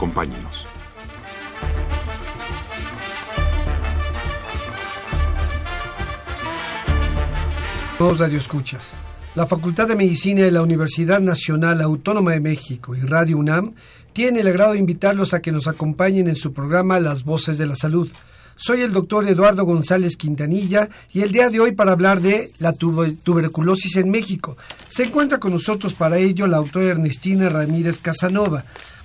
[0.00, 0.66] Acompáñenos.
[8.18, 8.96] Radio Escuchas.
[9.34, 13.74] La Facultad de Medicina de la Universidad Nacional Autónoma de México y Radio UNAM
[14.14, 17.66] tiene el agrado de invitarlos a que nos acompañen en su programa Las Voces de
[17.66, 18.08] la Salud.
[18.56, 22.72] Soy el doctor Eduardo González Quintanilla y el día de hoy para hablar de la
[22.72, 24.56] tuberculosis en México.
[24.88, 28.64] Se encuentra con nosotros para ello la autora Ernestina Ramírez Casanova.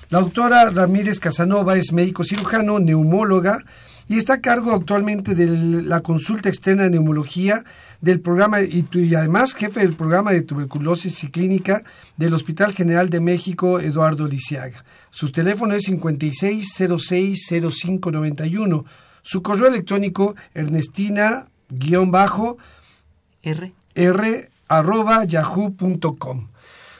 [0.09, 3.63] La doctora Ramírez Casanova es médico cirujano, neumóloga
[4.07, 5.47] y está a cargo actualmente de
[5.81, 7.63] la consulta externa de neumología
[8.01, 11.81] del programa y, además jefe del programa de tuberculosis y clínica
[12.17, 14.85] del Hospital General de México Eduardo Lisiaga.
[15.09, 18.85] Su teléfono es 56060591.
[19.23, 21.47] Su correo electrónico ernestina-r
[23.95, 26.47] r arroba yahoo.com.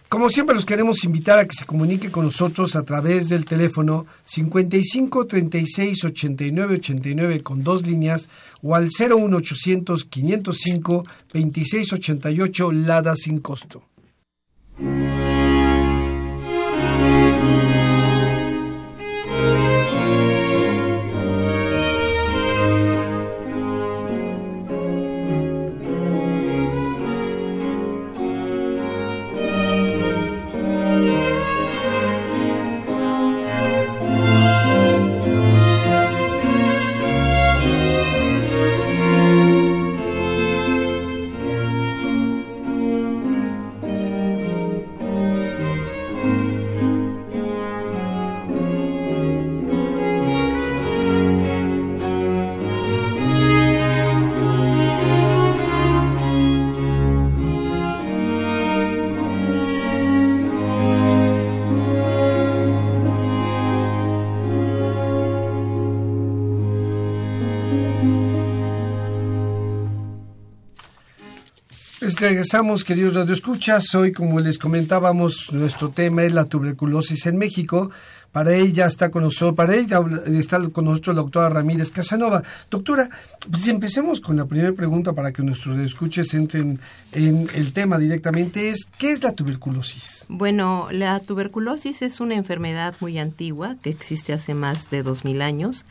[0.08, 4.06] Como siempre los queremos invitar a que se comunique con nosotros a través del teléfono
[4.24, 8.30] 55 36 89 89 con dos líneas
[8.62, 13.84] o al 01800 505 26 88 Lada sin costo.
[72.20, 73.96] Regresamos, queridos radioescuchas.
[73.96, 77.90] Hoy, como les comentábamos, nuestro tema es la tuberculosis en México.
[78.32, 82.44] Para ella está con nosotros, para ella está con nosotros la doctora Ramírez Casanova.
[82.70, 83.10] Doctora,
[83.50, 86.80] pues empecemos con la primera pregunta para que nuestros escuches entren
[87.14, 88.70] en el tema directamente.
[88.70, 90.26] Es, ¿qué es la tuberculosis?
[90.28, 95.86] Bueno, la tuberculosis es una enfermedad muy antigua que existe hace más de 2000 años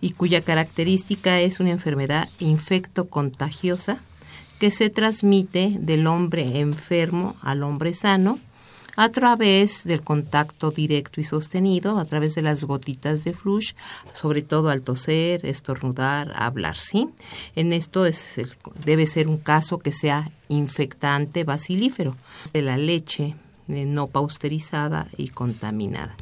[0.00, 3.98] y cuya característica es una enfermedad infecto-contagiosa
[4.60, 8.38] que se transmite del hombre enfermo al hombre sano
[8.96, 13.72] a través del contacto directo y sostenido, a través de las gotitas de flush,
[14.12, 17.08] sobre todo al toser, estornudar, hablar, ¿sí?
[17.56, 18.38] En esto es
[18.84, 22.14] debe ser un caso que sea infectante bacilífero,
[22.52, 23.34] de la leche
[23.68, 26.14] eh, no pausterizada y contaminada.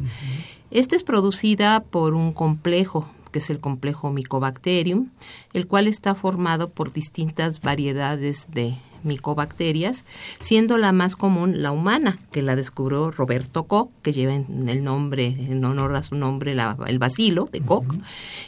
[0.70, 5.10] Esta es producida por un complejo que es el complejo Mycobacterium,
[5.52, 10.04] el cual está formado por distintas variedades de micobacterias,
[10.40, 14.84] siendo la más común la humana, que la descubrió Roberto Koch, que lleva en el
[14.84, 16.56] nombre, en honor a su nombre,
[16.86, 17.94] el bacilo de Koch,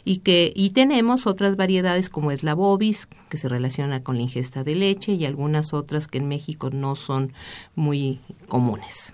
[0.04, 4.22] y que y tenemos otras variedades como es la bovis, que se relaciona con la
[4.22, 7.32] ingesta de leche, y algunas otras que en México no son
[7.74, 9.12] muy comunes.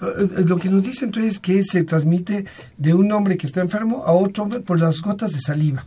[0.00, 2.44] Eh, lo que nos dice entonces es que se transmite
[2.76, 5.84] de un hombre que está enfermo a otro hombre por las gotas de saliva.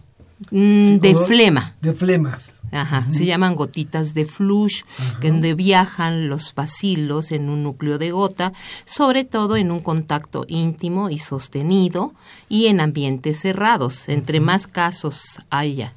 [0.50, 1.76] Mm, de flema.
[1.82, 2.62] De flemas.
[2.72, 4.84] Ajá, se llaman gotitas de flush,
[5.22, 8.54] donde viajan los bacilos en un núcleo de gota,
[8.86, 12.14] sobre todo en un contacto íntimo y sostenido
[12.48, 14.08] y en ambientes cerrados.
[14.08, 15.94] Entre más casos haya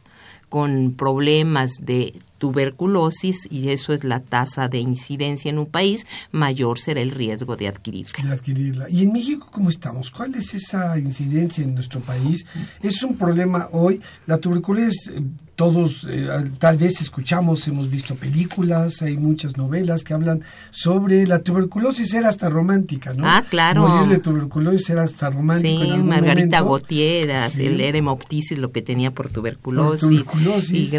[0.49, 6.79] con problemas de tuberculosis y eso es la tasa de incidencia en un país, mayor
[6.79, 8.13] será el riesgo de adquirirla.
[8.23, 8.91] De adquirirla.
[8.91, 10.11] ¿Y en México cómo estamos?
[10.11, 12.47] ¿Cuál es esa incidencia en nuestro país?
[12.83, 14.01] ¿Es un problema hoy?
[14.27, 15.23] La tuberculosis eh,
[15.57, 16.29] todos eh,
[16.59, 22.29] tal vez escuchamos, hemos visto películas, hay muchas novelas que hablan sobre la tuberculosis era
[22.29, 23.25] hasta romántica, ¿no?
[23.27, 23.87] Ah, claro.
[23.87, 25.85] Morir de tuberculosis era hasta romántico.
[25.85, 30.25] Sí, Margarita Gautier, el eremoptisis, lo que tenía por tuberculosis.
[30.73, 30.91] Y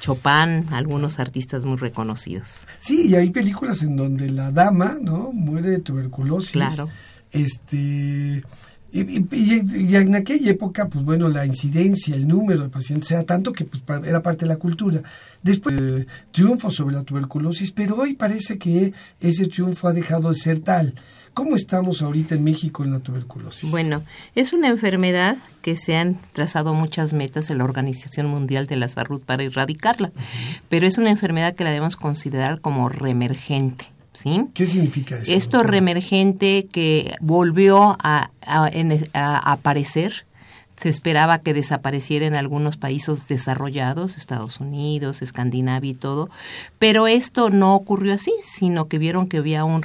[0.00, 2.66] Chopin, algunos artistas muy reconocidos.
[2.78, 5.32] Sí, y hay películas en donde la dama, ¿no?
[5.32, 6.52] Muere de tuberculosis.
[6.52, 6.88] Claro.
[7.30, 8.44] Este
[8.94, 13.64] Y, en aquella época, pues bueno, la incidencia, el número de pacientes era tanto que
[13.64, 15.02] pues, era parte de la cultura.
[15.42, 20.36] Después, eh, triunfo sobre la tuberculosis, pero hoy parece que ese triunfo ha dejado de
[20.36, 20.94] ser tal.
[21.34, 23.68] ¿Cómo estamos ahorita en México en la tuberculosis?
[23.72, 24.04] Bueno,
[24.36, 28.86] es una enfermedad que se han trazado muchas metas en la Organización Mundial de la
[28.86, 30.12] Salud para erradicarla,
[30.68, 33.86] pero es una enfermedad que la debemos considerar como reemergente.
[34.14, 34.46] ¿Sí?
[34.54, 35.32] ¿Qué significa eso?
[35.32, 38.30] Esto reemergente que volvió a,
[39.12, 40.24] aparecer
[40.76, 46.30] se esperaba que desapareciera en algunos países desarrollados, Estados Unidos, Escandinavia y todo,
[46.78, 49.82] pero esto no ocurrió así, sino que vieron que había un,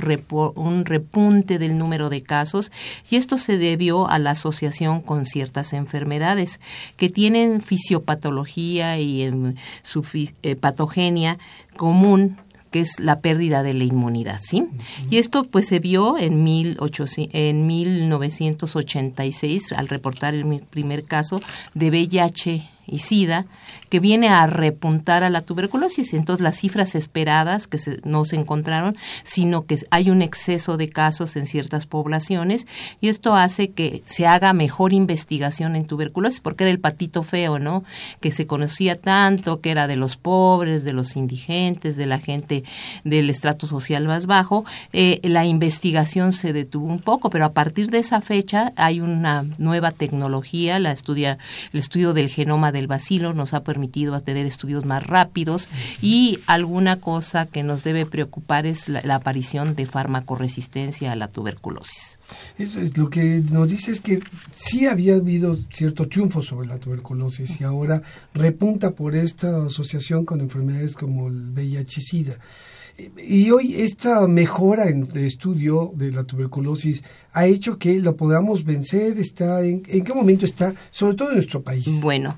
[0.56, 2.72] un repunte del número de casos
[3.10, 6.60] y esto se debió a la asociación con ciertas enfermedades
[6.98, 11.38] que tienen fisiopatología y en su eh, patogenia
[11.78, 12.38] común
[12.72, 14.66] que es la pérdida de la inmunidad, ¿sí?
[15.10, 21.42] Y esto pues se vio en, en 1986 al reportar el primer caso
[21.74, 23.46] de VIH y SIDA,
[23.90, 26.14] que viene a repuntar a la tuberculosis.
[26.14, 31.36] Entonces, las cifras esperadas que no se encontraron, sino que hay un exceso de casos
[31.36, 32.68] en ciertas poblaciones
[33.02, 37.60] y esto hace que se haga mejor investigación en tuberculosis, porque era el patito feo,
[37.60, 37.84] ¿no?
[38.20, 42.64] Que se conocía tanto, que era de los pobres, de los indigentes, de la gente
[43.04, 44.66] del estrato social más bajo.
[44.94, 49.46] Eh, la investigación se detuvo un poco, pero a partir de esa fecha hay una
[49.58, 51.38] nueva tecnología, la estudia,
[51.74, 55.68] el estudio del genoma de el vacilo nos ha permitido tener estudios más rápidos
[56.02, 62.20] y alguna cosa que nos debe preocupar es la, aparición de farmacoresistencia a la tuberculosis.
[62.58, 64.20] Eso es lo que nos dice es que
[64.56, 68.02] sí había habido cierto triunfo sobre la tuberculosis y ahora
[68.34, 72.38] repunta por esta asociación con enfermedades como el VIH-Sida.
[73.18, 77.04] Y hoy esta mejora en el estudio de la tuberculosis
[77.34, 79.18] ha hecho que lo podamos vencer.
[79.18, 82.02] Está en, ¿En qué momento está, sobre todo en nuestro país?
[82.02, 82.36] Bueno,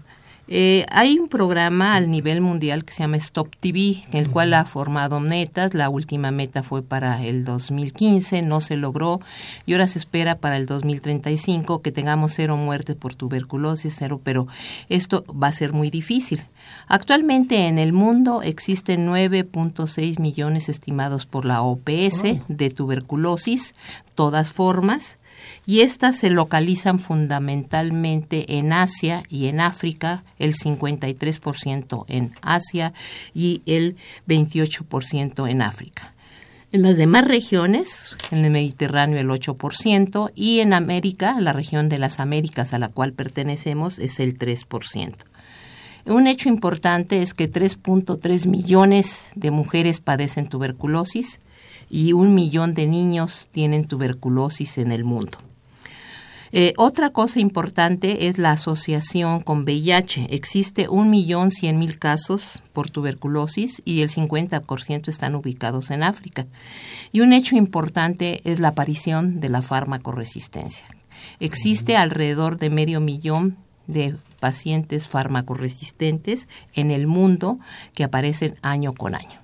[0.47, 4.53] eh, hay un programa al nivel mundial que se llama Stop TV, en el cual
[4.53, 5.73] ha formado metas.
[5.73, 9.21] La última meta fue para el 2015, no se logró.
[9.65, 14.47] Y ahora se espera para el 2035 que tengamos cero muertes por tuberculosis, cero, pero
[14.89, 16.41] esto va a ser muy difícil.
[16.87, 23.73] Actualmente en el mundo existen 9.6 millones estimados por la OPS de tuberculosis,
[24.15, 25.17] todas formas
[25.65, 32.93] y estas se localizan fundamentalmente en Asia y en África, el 53% en Asia
[33.33, 33.95] y el
[34.27, 36.13] 28% en África.
[36.71, 41.99] En las demás regiones, en el Mediterráneo el 8% y en América, la región de
[41.99, 45.13] las Américas a la cual pertenecemos, es el 3%.
[46.05, 51.39] Un hecho importante es que 3.3 millones de mujeres padecen tuberculosis
[51.91, 55.37] y un millón de niños tienen tuberculosis en el mundo.
[56.53, 60.27] Eh, otra cosa importante es la asociación con VIH.
[60.31, 66.47] Existe un millón cien mil casos por tuberculosis y el 50% están ubicados en África.
[67.11, 70.85] Y un hecho importante es la aparición de la farmacoresistencia.
[71.39, 77.59] Existe alrededor de medio millón de pacientes farmacoresistentes en el mundo
[77.93, 79.40] que aparecen año con año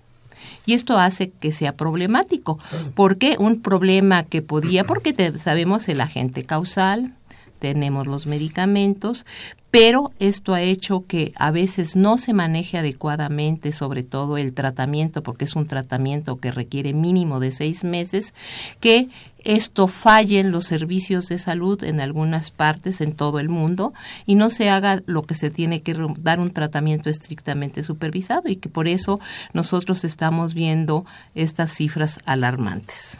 [0.65, 2.57] y esto hace que sea problemático.
[2.95, 7.13] porque Un problema que podía, porque sabemos el agente causal,
[7.59, 9.25] tenemos los medicamentos,
[9.71, 15.23] pero esto ha hecho que a veces no se maneje adecuadamente, sobre todo el tratamiento,
[15.23, 18.33] porque es un tratamiento que requiere mínimo de seis meses,
[18.79, 19.09] que
[19.43, 23.93] esto falle en los servicios de salud en algunas partes en todo el mundo
[24.25, 28.57] y no se haga lo que se tiene que dar un tratamiento estrictamente supervisado y
[28.57, 29.19] que por eso
[29.53, 33.17] nosotros estamos viendo estas cifras alarmantes.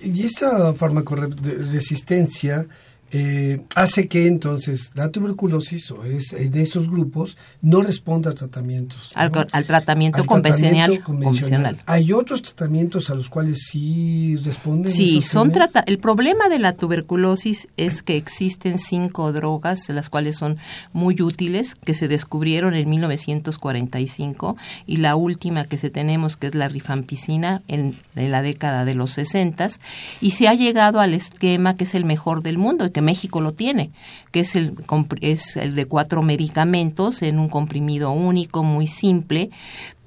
[0.00, 2.66] Y esa farmacoresistencia
[3.10, 9.12] eh, hace que entonces la tuberculosis o es, en estos grupos no responda a tratamientos.
[9.14, 9.30] Al,
[9.64, 14.92] tratamiento, convencional, ¿Hay otros tratamientos a los cuales sí responden?
[14.92, 20.36] Sí, son trata el problema de la tuberculosis es que existen cinco drogas, las cuales
[20.36, 20.58] son
[20.92, 26.54] muy útiles, que se descubrieron en 1945 y la última que se tenemos que es
[26.54, 29.48] la rifampicina en, en la década de los 60
[30.20, 33.90] y se ha llegado al esquema que es el mejor del mundo México lo tiene,
[34.30, 34.74] que es el,
[35.20, 39.50] es el de cuatro medicamentos en un comprimido único, muy simple,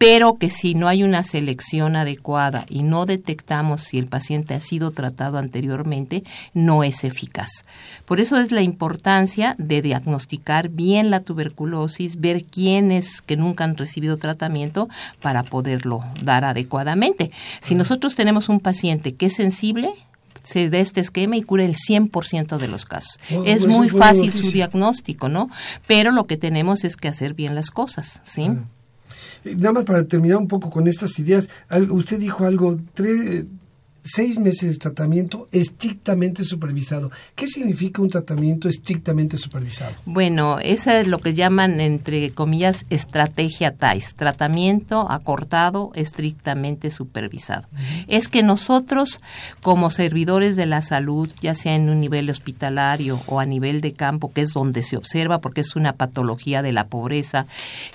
[0.01, 4.59] pero que si no hay una selección adecuada y no detectamos si el paciente ha
[4.59, 6.23] sido tratado anteriormente,
[6.55, 7.65] no es eficaz.
[8.05, 13.77] Por eso es la importancia de diagnosticar bien la tuberculosis, ver quiénes que nunca han
[13.77, 14.89] recibido tratamiento
[15.21, 17.29] para poderlo dar adecuadamente.
[17.61, 19.93] Si nosotros tenemos un paciente que es sensible,
[20.51, 23.19] se dé este esquema y cure el 100% de los casos.
[23.33, 25.49] Oh, es muy fácil su diagnóstico, ¿no?
[25.87, 28.49] Pero lo que tenemos es que hacer bien las cosas, ¿sí?
[29.45, 31.49] Eh, nada más para terminar un poco con estas ideas,
[31.89, 33.45] usted dijo algo, tres,
[34.03, 37.11] seis meses de tratamiento estrictamente supervisado.
[37.35, 39.93] ¿Qué significa un tratamiento estrictamente supervisado?
[40.05, 47.67] Bueno, esa es lo que llaman, entre comillas, estrategia TAIS, tratamiento acortado, estrictamente supervisado.
[48.07, 49.19] Es que nosotros,
[49.61, 53.93] como servidores de la salud, ya sea en un nivel hospitalario o a nivel de
[53.93, 57.45] campo, que es donde se observa, porque es una patología de la pobreza,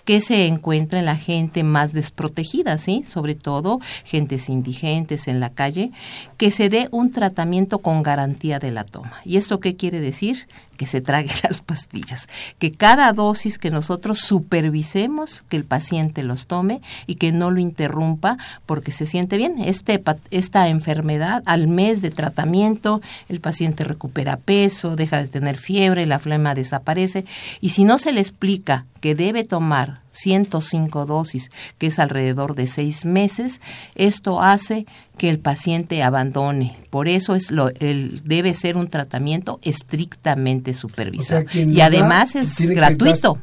[0.05, 3.05] que se encuentra en la gente más desprotegida, ¿sí?
[3.07, 5.91] Sobre todo gentes indigentes en la calle,
[6.37, 9.21] que se dé un tratamiento con garantía de la toma.
[9.25, 10.47] ¿Y esto qué quiere decir?
[10.77, 12.29] Que se trague las pastillas,
[12.59, 17.61] que cada dosis que nosotros supervisemos que el paciente los tome y que no lo
[17.61, 19.57] interrumpa porque se siente bien.
[19.59, 26.07] Este, esta enfermedad, al mes de tratamiento, el paciente recupera peso, deja de tener fiebre,
[26.07, 27.25] la flema desaparece
[27.61, 32.67] y si no se le explica que debe tomar 105 dosis, que es alrededor de
[32.67, 33.61] seis meses,
[33.95, 34.87] esto hace
[35.19, 36.77] que el paciente abandone.
[36.97, 41.45] Por eso es lo, el, debe ser un tratamiento estrictamente supervisado.
[41.53, 43.37] y además es gratuito.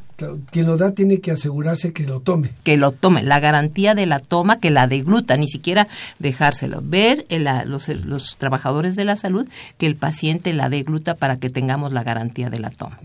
[0.50, 2.50] Quien lo da tiene que asegurarse que lo tome.
[2.62, 3.22] Que lo tome.
[3.22, 6.80] La garantía de la toma, que la degluta, ni siquiera dejárselo.
[6.82, 7.26] Ver
[7.66, 12.02] los, los, trabajadores de la salud que el paciente la degluta para que tengamos la
[12.02, 12.98] garantía de la toma.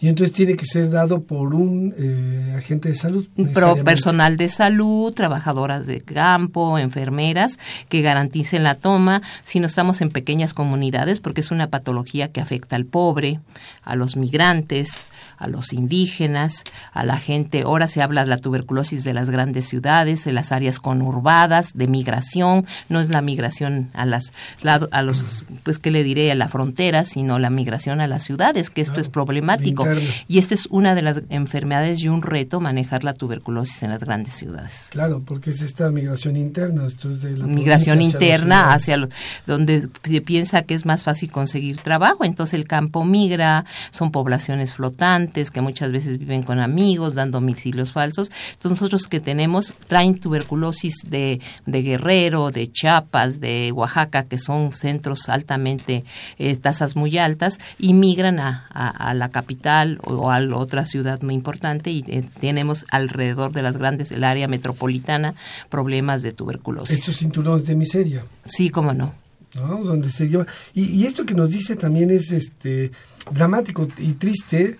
[0.00, 3.26] Y entonces tiene que ser dado por un eh, agente de salud.
[3.54, 9.22] Pro personal de salud, trabajadoras de campo, enfermeras, que garanticen la toma.
[9.44, 13.38] Si no estamos en pequeñas comunidades, porque es una patología que afecta al pobre,
[13.84, 15.06] a los migrantes,
[15.42, 17.62] a los indígenas, a la gente.
[17.62, 21.88] Ahora se habla de la tuberculosis de las grandes ciudades, de las áreas conurbadas, de
[21.88, 22.64] migración.
[22.88, 24.32] No es la migración a las,
[24.62, 28.70] a los, pues qué le diré, a la frontera, sino la migración a las ciudades,
[28.70, 29.84] que esto es problemático.
[30.28, 34.04] Y esta es una de las enfermedades y un reto manejar la tuberculosis en las
[34.04, 34.88] grandes ciudades.
[34.90, 39.10] Claro, porque es esta migración interna, esto es de la migración interna hacia, los,
[39.46, 44.74] donde se piensa que es más fácil conseguir trabajo, entonces el campo migra, son poblaciones
[44.74, 48.30] flotantes que muchas veces viven con amigos, dando domicilios falsos.
[48.52, 54.72] Entonces nosotros que tenemos, traen tuberculosis de, de Guerrero, de Chiapas, de Oaxaca, que son
[54.72, 56.04] centros altamente,
[56.38, 61.34] eh, tasas muy altas, y migran a, a, la capital o, a otra ciudad muy
[61.34, 65.34] importante y eh, tenemos alrededor de las grandes, el área metropolitana,
[65.68, 66.98] problemas de tuberculosis.
[66.98, 68.24] Estos cinturones de miseria.
[68.44, 69.14] Sí, cómo no.
[69.54, 69.84] ¿no?
[69.84, 70.46] Donde se lleva.
[70.74, 72.90] Y, y, esto que nos dice también es este
[73.30, 74.78] dramático y triste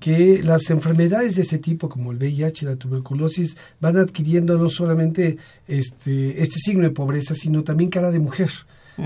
[0.00, 5.38] que las enfermedades de ese tipo, como el VIH, la tuberculosis, van adquiriendo no solamente
[5.66, 8.50] este, este signo de pobreza, sino también cara de mujer.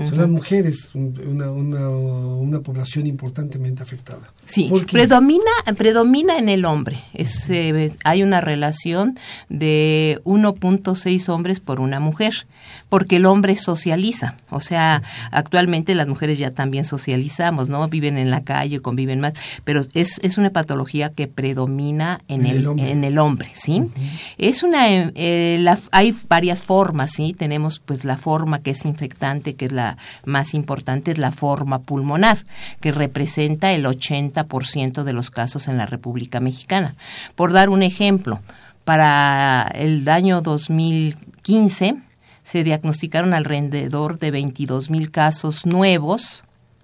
[0.03, 4.33] Son las mujeres una, una, una, población importantemente afectada.
[4.45, 6.99] Sí, predomina, predomina en el hombre.
[7.13, 9.17] Es, eh, hay una relación
[9.47, 12.45] de 1.6 hombres por una mujer,
[12.89, 14.35] porque el hombre socializa.
[14.49, 15.01] O sea,
[15.31, 17.87] actualmente las mujeres ya también socializamos, ¿no?
[17.87, 22.67] Viven en la calle, conviven más, pero es, es una patología que predomina en, el,
[22.79, 23.83] en el hombre, ¿sí?
[24.37, 27.35] Es una, eh, hay varias formas, ¿sí?
[27.37, 31.79] Tenemos pues la forma que es infectante, que es la más importante, es la forma
[31.79, 32.45] pulmonar,
[32.81, 36.95] que representa el 80 ciento de los casos en la República Mexicana.
[37.35, 38.39] Por dar un ejemplo,
[38.83, 41.95] para el año 2015
[42.45, 46.43] se diagnosticaron alrededor de 22 mil casos nuevos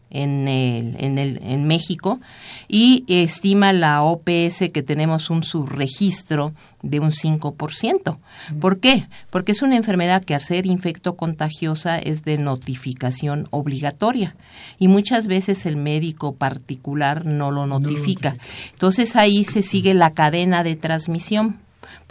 [0.10, 2.20] en, el, en, el, en México
[2.68, 6.52] y estima la OPS que tenemos un subregistro
[6.82, 8.18] de un 5%.
[8.60, 9.08] ¿Por qué?
[9.30, 14.36] Porque es una enfermedad que al ser infecto contagiosa es de notificación obligatoria
[14.80, 18.36] y muchas veces el médico particular no lo notifica.
[18.74, 21.61] Entonces ahí se sigue la cadena de transmisión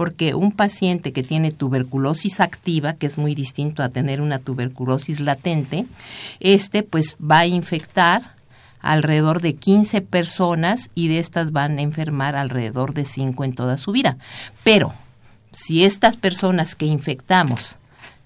[0.01, 5.21] porque un paciente que tiene tuberculosis activa, que es muy distinto a tener una tuberculosis
[5.21, 5.85] latente,
[6.41, 8.35] este pues va a infectar
[8.81, 13.77] alrededor de 15 personas y de estas van a enfermar alrededor de 5 en toda
[13.77, 14.17] su vida.
[14.65, 14.95] Pero
[15.53, 17.77] si estas personas que infectamos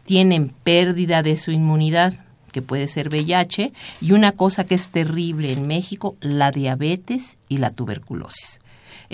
[0.04, 2.14] tienen pérdida de su inmunidad,
[2.52, 7.56] que puede ser VIH, y una cosa que es terrible en México, la diabetes y
[7.56, 8.60] la tuberculosis.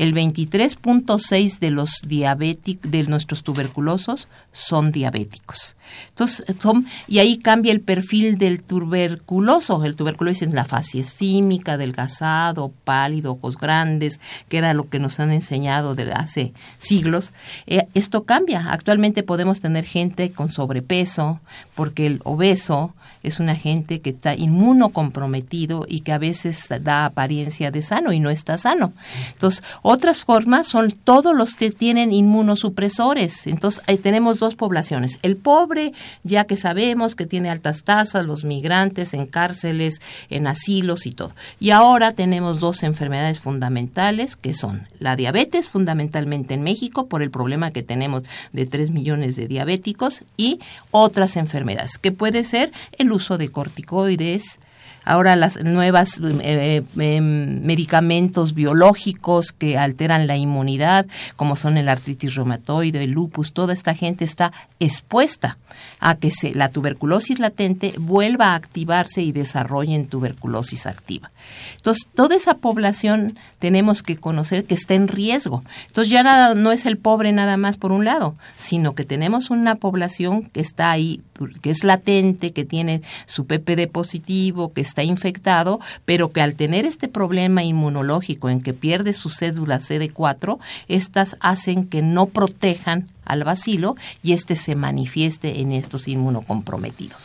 [0.01, 5.77] El 23.6 de los diabéticos, de nuestros tuberculosos son diabéticos.
[6.09, 9.85] Entonces, son, y ahí cambia el perfil del tuberculoso.
[9.85, 15.21] El tuberculosis es la fase esfímica, delgazado, pálido, ojos grandes, que era lo que nos
[15.21, 17.35] han enseñado desde hace siglos.
[17.67, 18.71] Eh, esto cambia.
[18.71, 21.41] Actualmente podemos tener gente con sobrepeso,
[21.75, 27.71] porque el obeso es una gente que está inmunocomprometido y que a veces da apariencia
[27.71, 28.93] de sano y no está sano.
[29.33, 33.47] Entonces, otras formas son todos los que tienen inmunosupresores.
[33.47, 35.19] Entonces, ahí tenemos dos poblaciones.
[35.23, 35.93] El pobre,
[36.23, 41.33] ya que sabemos que tiene altas tasas, los migrantes en cárceles, en asilos y todo.
[41.59, 47.31] Y ahora tenemos dos enfermedades fundamentales que son la diabetes, fundamentalmente en México, por el
[47.31, 53.13] problema que tenemos de 3 millones de diabéticos, y otras enfermedades, que puede ser el
[53.13, 54.59] uso de corticoides,
[55.11, 62.37] ahora las nuevas eh, eh, medicamentos biológicos que alteran la inmunidad, como son el artritis
[62.37, 65.59] reumatoide, el lupus, toda esta gente está expuesta
[65.99, 71.31] a que se, la tuberculosis latente vuelva a activarse y desarrolle en tuberculosis activa.
[71.77, 75.65] Entonces, toda esa población tenemos que conocer que está en riesgo.
[75.89, 79.51] Entonces, ya nada, no es el pobre nada más por un lado, sino que tenemos
[79.51, 81.21] una población que está ahí,
[81.63, 86.87] que es latente, que tiene su PPD positivo, que está infectado, pero que al tener
[86.87, 93.45] este problema inmunológico en que pierde su cédula CD4, estas hacen que no protejan al
[93.45, 97.19] bacilo y este se manifieste en estos inmunocomprometidos.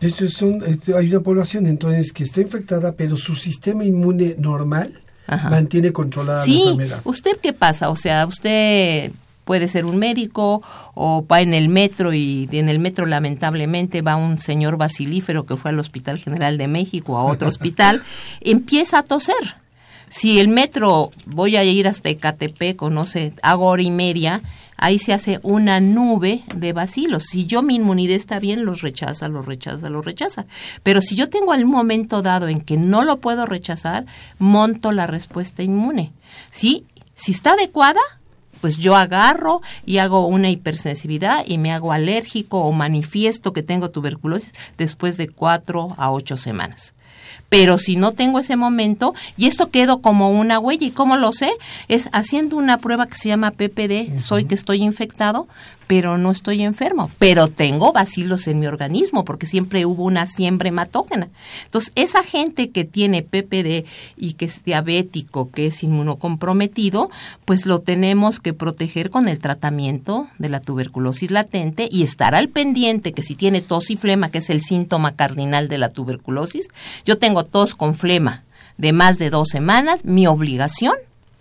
[0.00, 0.60] Esto son,
[0.96, 6.52] hay una población entonces que está infectada, pero su sistema inmune normal mantiene controlada la
[6.52, 7.00] enfermedad.
[7.04, 7.88] ¿Usted qué pasa?
[7.88, 9.12] O sea, usted
[9.44, 10.62] puede ser un médico
[10.94, 15.56] o va en el metro y en el metro lamentablemente va un señor basilífero que
[15.56, 18.02] fue al Hospital General de México a otro hospital,
[18.40, 19.62] empieza a toser.
[20.08, 24.42] Si el metro voy a ir hasta Ecatepec o no sé, hago hora y media,
[24.76, 27.24] ahí se hace una nube de bacilos.
[27.24, 30.44] Si yo mi inmunidad está bien, los rechaza, los rechaza, los rechaza.
[30.82, 34.04] Pero si yo tengo algún momento dado en que no lo puedo rechazar,
[34.38, 36.12] monto la respuesta inmune.
[36.50, 36.84] ¿Sí?
[37.14, 38.00] Si está adecuada,
[38.62, 43.90] pues yo agarro y hago una hipersensibilidad y me hago alérgico o manifiesto que tengo
[43.90, 46.94] tuberculosis después de cuatro a ocho semanas
[47.52, 51.32] pero si no tengo ese momento, y esto quedo como una huella, ¿y cómo lo
[51.32, 51.52] sé?
[51.86, 55.46] Es haciendo una prueba que se llama PPD, soy que estoy infectado,
[55.92, 60.70] pero no estoy enfermo, pero tengo bacilos en mi organismo porque siempre hubo una siembra
[60.70, 61.28] hematógena.
[61.66, 67.10] Entonces, esa gente que tiene PPD y que es diabético, que es inmunocomprometido,
[67.44, 72.48] pues lo tenemos que proteger con el tratamiento de la tuberculosis latente y estar al
[72.48, 76.68] pendiente que si tiene tos y flema, que es el síntoma cardinal de la tuberculosis,
[77.04, 78.44] yo tengo tos con flema
[78.78, 80.94] de más de dos semanas, mi obligación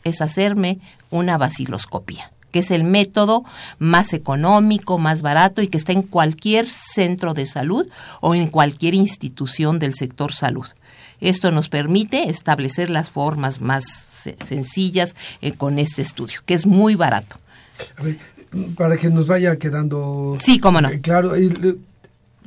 [0.04, 3.44] es hacerme una baciloscopia que es el método
[3.80, 7.88] más económico, más barato y que está en cualquier centro de salud
[8.20, 10.68] o en cualquier institución del sector salud.
[11.20, 13.86] Esto nos permite establecer las formas más
[14.46, 17.38] sencillas eh, con este estudio, que es muy barato.
[18.76, 20.90] para que nos vaya quedando sí, cómo no.
[20.90, 21.34] Eh, claro,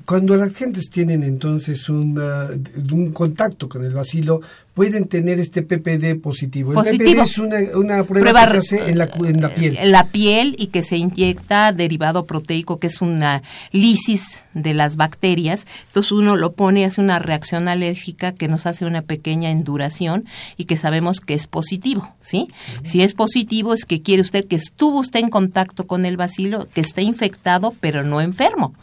[0.05, 4.40] cuando las gentes tienen entonces un contacto con el vacilo,
[4.75, 6.73] pueden tener este PPD positivo.
[6.73, 9.79] El PPD es una, prueba, que se hace en la, en la piel.
[9.79, 14.97] En la piel y que se inyecta derivado proteico, que es una lisis de las
[14.97, 15.65] bacterias.
[15.87, 20.25] Entonces uno lo pone, hace una reacción alérgica que nos hace una pequeña enduración
[20.57, 22.49] y que sabemos que es positivo, ¿sí?
[22.83, 26.67] Si es positivo es que quiere usted que estuvo usted en contacto con el bacilo,
[26.75, 28.75] que está infectado pero no enfermo.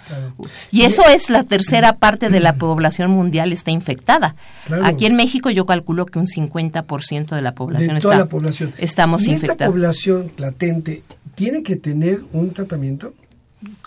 [0.72, 4.36] Y eso es la tercera parte de la población mundial está infectada.
[4.84, 8.30] Aquí en México yo calculo calculo que un 50% de la población de toda la
[8.30, 8.74] población.
[8.78, 11.04] estamos ¿Y esta población latente
[11.36, 13.14] tiene que tener un tratamiento?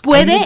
[0.01, 0.39] Puede,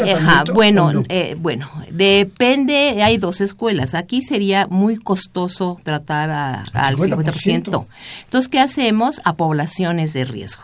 [0.53, 3.93] bueno, eh, bueno, depende, hay dos escuelas.
[3.93, 7.85] Aquí sería muy costoso tratar al 50%.
[8.23, 9.21] Entonces, ¿qué hacemos?
[9.25, 10.63] A poblaciones de riesgo.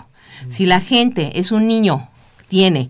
[0.50, 2.10] Si la gente es un niño,
[2.48, 2.90] tiene,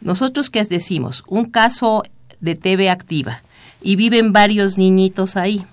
[0.00, 2.02] nosotros qué decimos, un caso
[2.40, 3.42] de TV activa
[3.82, 5.64] y viven varios niñitos ahí,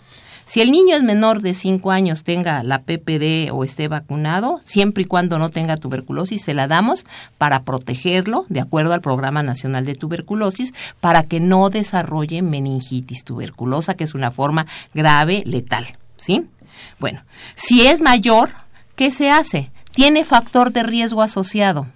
[0.46, 5.04] si el niño es menor de 5 años, tenga la PPD o esté vacunado, siempre
[5.04, 7.06] y cuando no tenga tuberculosis, se la damos
[7.38, 13.96] para protegerlo, de acuerdo al Programa Nacional de Tuberculosis, para que no desarrolle meningitis tuberculosa,
[13.96, 15.86] que es una forma grave, letal.
[16.18, 16.46] ¿Sí?
[17.00, 17.22] Bueno,
[17.56, 18.52] si es mayor,
[18.96, 19.72] ¿qué se hace?
[19.94, 21.88] Tiene factor de riesgo asociado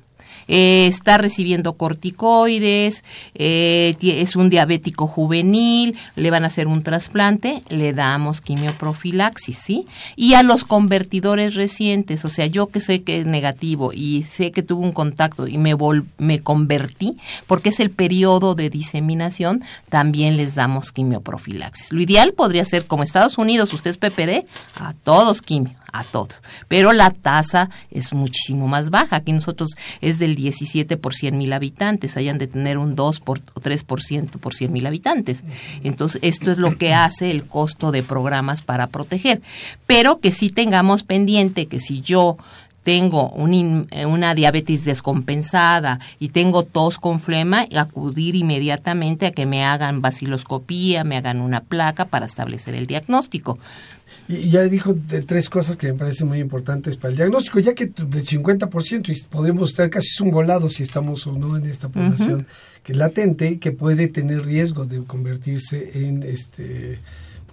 [0.47, 3.03] eh, está recibiendo corticoides,
[3.35, 9.85] eh, es un diabético juvenil, le van a hacer un trasplante, le damos quimioprofilaxis, ¿sí?
[10.15, 14.51] Y a los convertidores recientes, o sea, yo que sé que es negativo y sé
[14.51, 15.75] que tuve un contacto y me,
[16.17, 21.91] me convertí, porque es el periodo de diseminación, también les damos quimioprofilaxis.
[21.91, 24.45] Lo ideal podría ser como Estados Unidos, usted es PPD,
[24.79, 26.41] a todos quimio a todos.
[26.67, 29.17] Pero la tasa es muchísimo más baja.
[29.17, 29.71] Aquí nosotros
[30.01, 32.17] es del 17 por 100 mil habitantes.
[32.17, 35.43] Hayan de tener un 2 por, o 3% por 100 mil habitantes.
[35.83, 39.41] Entonces, esto es lo que hace el costo de programas para proteger.
[39.85, 42.37] Pero que sí tengamos pendiente que si yo
[42.87, 50.01] tengo una diabetes descompensada y tengo tos con flema, acudir inmediatamente a que me hagan
[50.01, 53.59] vaciloscopía, me hagan una placa para establecer el diagnóstico.
[54.29, 57.73] Y ya dijo de tres cosas que me parecen muy importantes para el diagnóstico, ya
[57.73, 62.45] que del 50% y podemos estar casi volados si estamos o no en esta población
[62.83, 66.99] que es latente, que puede tener riesgo de convertirse en este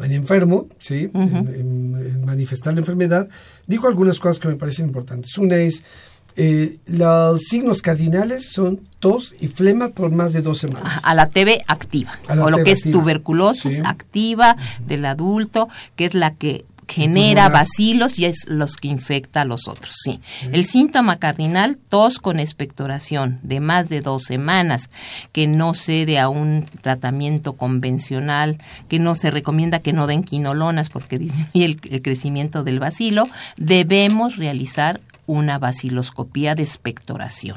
[0.01, 1.09] en enfermo, ¿sí?
[1.15, 3.29] en, manifestar la enfermedad,
[3.67, 5.39] dijo algunas cosas que me parecen importantes.
[5.39, 5.85] Una es,
[6.37, 11.01] eh, los signos cardinales son tos y flema por más de dos semanas.
[11.05, 16.33] A la TB activa, o lo que es tuberculosis activa del adulto, que es la
[16.33, 19.95] que genera vacilos y es los que infecta a los otros.
[20.03, 20.21] Sí.
[20.53, 24.91] El síntoma cardinal, tos con expectoración de más de dos semanas,
[25.33, 30.89] que no cede a un tratamiento convencional, que no se recomienda que no den quinolonas
[30.89, 33.25] porque disminuye el, crecimiento del vacilo,
[33.57, 37.57] debemos realizar una vaciloscopía de expectoración.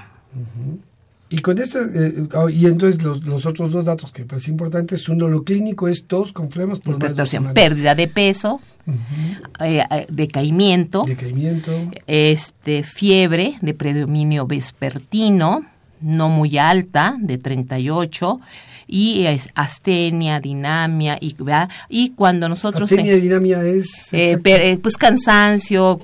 [1.30, 1.80] Y con este,
[2.36, 6.32] oh, y entonces los, otros dos datos que parecen importantes, uno lo clínico es tos
[6.32, 6.98] con flemas por
[7.54, 8.62] pérdida de peso,
[9.60, 11.72] eh, eh, decaimiento, decaimiento,
[12.08, 15.66] este fiebre de predominio vespertino,
[16.00, 18.40] no muy alta, de 38,
[18.88, 21.36] y es astenia, dinamia, y,
[21.90, 22.92] y cuando nosotros...
[22.92, 24.10] Astenia y dinamia es...
[24.82, 26.00] pues cansancio,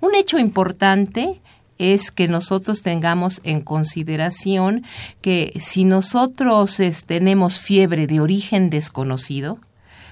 [0.00, 1.40] un hecho importante
[1.78, 4.84] es que nosotros tengamos en consideración
[5.20, 9.58] que si nosotros tenemos fiebre de origen desconocido,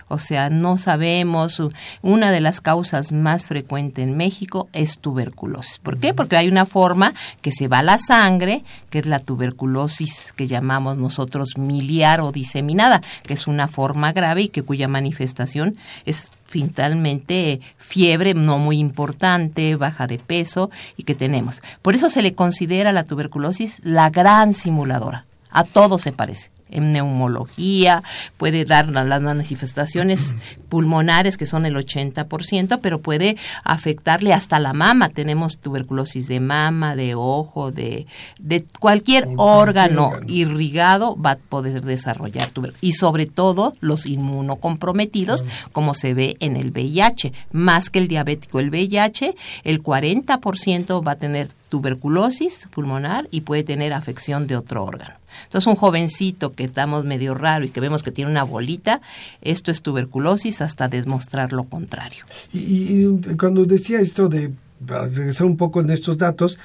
[0.08, 1.62] o sea, no sabemos,
[2.02, 5.78] una de las causas más frecuentes en México es tuberculosis.
[5.78, 6.14] ¿Por qué?
[6.14, 10.46] Porque hay una forma que se va a la sangre, que es la tuberculosis que
[10.46, 16.30] llamamos nosotros miliar o diseminada, que es una forma grave y que cuya manifestación es
[16.44, 21.62] finalmente fiebre no muy importante, baja de peso y que tenemos.
[21.82, 25.24] Por eso se le considera la tuberculosis la gran simuladora.
[25.50, 28.02] A todo se parece en neumología,
[28.36, 30.36] puede dar las manifestaciones
[30.68, 35.08] pulmonares que son el 80%, pero puede afectarle hasta la mama.
[35.08, 38.06] Tenemos tuberculosis de mama, de ojo, de,
[38.38, 42.88] de cualquier órgano, irrigado va a poder desarrollar tuberculosis.
[42.88, 48.60] Y sobre todo los inmunocomprometidos, como se ve en el VIH, más que el diabético.
[48.60, 49.34] El VIH,
[49.64, 55.14] el 40% va a tener tuberculosis pulmonar y puede tener afección de otro órgano.
[55.44, 59.00] Entonces, un jovencito que estamos medio raro y que vemos que tiene una bolita,
[59.40, 62.24] esto es tuberculosis hasta demostrar lo contrario.
[62.52, 64.52] Y, y cuando decía esto de
[64.86, 66.58] para regresar un poco en estos datos,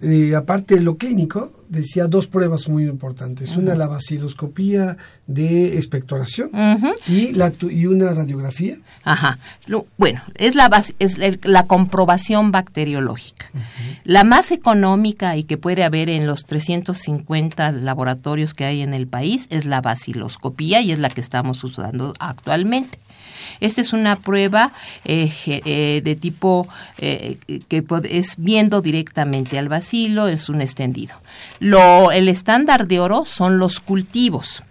[0.00, 3.56] eh, aparte de lo clínico, decía dos pruebas muy importantes.
[3.56, 4.96] Una, la vaciloscopía
[5.26, 6.50] de expectoración
[7.08, 8.76] y, la, y una radiografía.
[9.02, 9.38] Ajá.
[9.96, 13.50] bueno, es la, es la comprobación bacteriológica.
[14.04, 19.06] La más económica y que puede haber en los 350 laboratorios que hay en el
[19.06, 22.98] país es la vaciloscopía y es la que estamos usando actualmente.
[23.60, 24.72] Esta es una prueba
[25.04, 26.66] eh, eh, de tipo
[26.98, 27.38] eh,
[27.68, 31.14] que es viendo directamente al vacilo, es un extendido.
[31.60, 34.62] Lo, el estándar de oro son los cultivos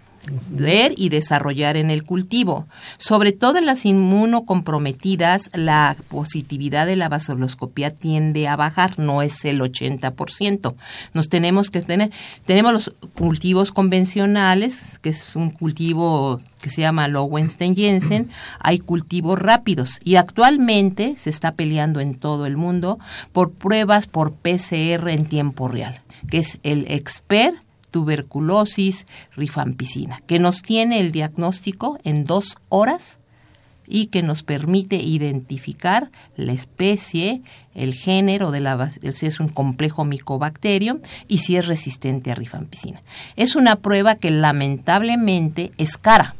[0.50, 2.66] ver y desarrollar en el cultivo.
[2.98, 9.44] Sobre todo en las inmunocomprometidas, la positividad de la vasoloscopía tiende a bajar, no es
[9.44, 10.74] el 80%.
[11.12, 12.10] Nos tenemos que tener,
[12.44, 20.00] tenemos los cultivos convencionales, que es un cultivo que se llama Lowenstein-Jensen, hay cultivos rápidos
[20.02, 22.98] y actualmente se está peleando en todo el mundo
[23.32, 27.63] por pruebas por PCR en tiempo real, que es el expert
[27.94, 33.20] tuberculosis, rifampicina, que nos tiene el diagnóstico en dos horas
[33.86, 37.42] y que nos permite identificar la especie,
[37.76, 43.00] el género de la si es un complejo micobacterio y si es resistente a rifampicina.
[43.36, 46.34] Es una prueba que lamentablemente es cara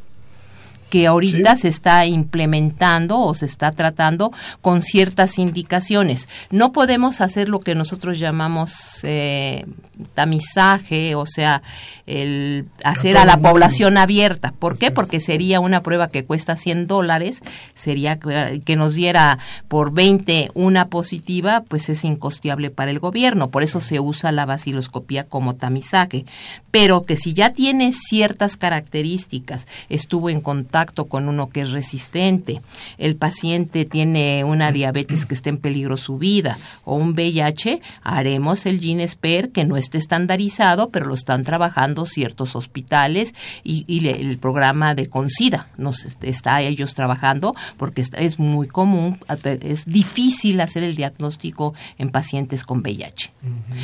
[0.95, 4.31] que ahorita se está implementando o se está tratando
[4.61, 6.29] con ciertas indicaciones.
[6.51, 9.65] No podemos hacer lo que nosotros llamamos eh,
[10.13, 11.61] tamizaje, o sea,
[12.05, 14.53] el hacer a la población abierta.
[14.57, 14.89] ¿Por qué?
[14.89, 17.41] Porque sería una prueba que cuesta 100 dólares,
[17.73, 23.49] sería que nos diera por 20 una positiva, pues es incosteable para el gobierno.
[23.49, 26.23] Por eso se usa la vaciloscopía como tamizaje.
[26.71, 32.61] Pero que si ya tiene ciertas características, estuvo en contacto con uno que es resistente,
[32.97, 38.65] el paciente tiene una diabetes que está en peligro su vida o un VIH, haremos
[38.65, 44.93] el GeneSPER que no esté estandarizado, pero lo están trabajando ciertos hospitales y, el programa
[44.93, 51.73] de CONSIDA nos está ellos trabajando porque es muy común, es difícil hacer el diagnóstico
[51.97, 53.31] en pacientes con VIH.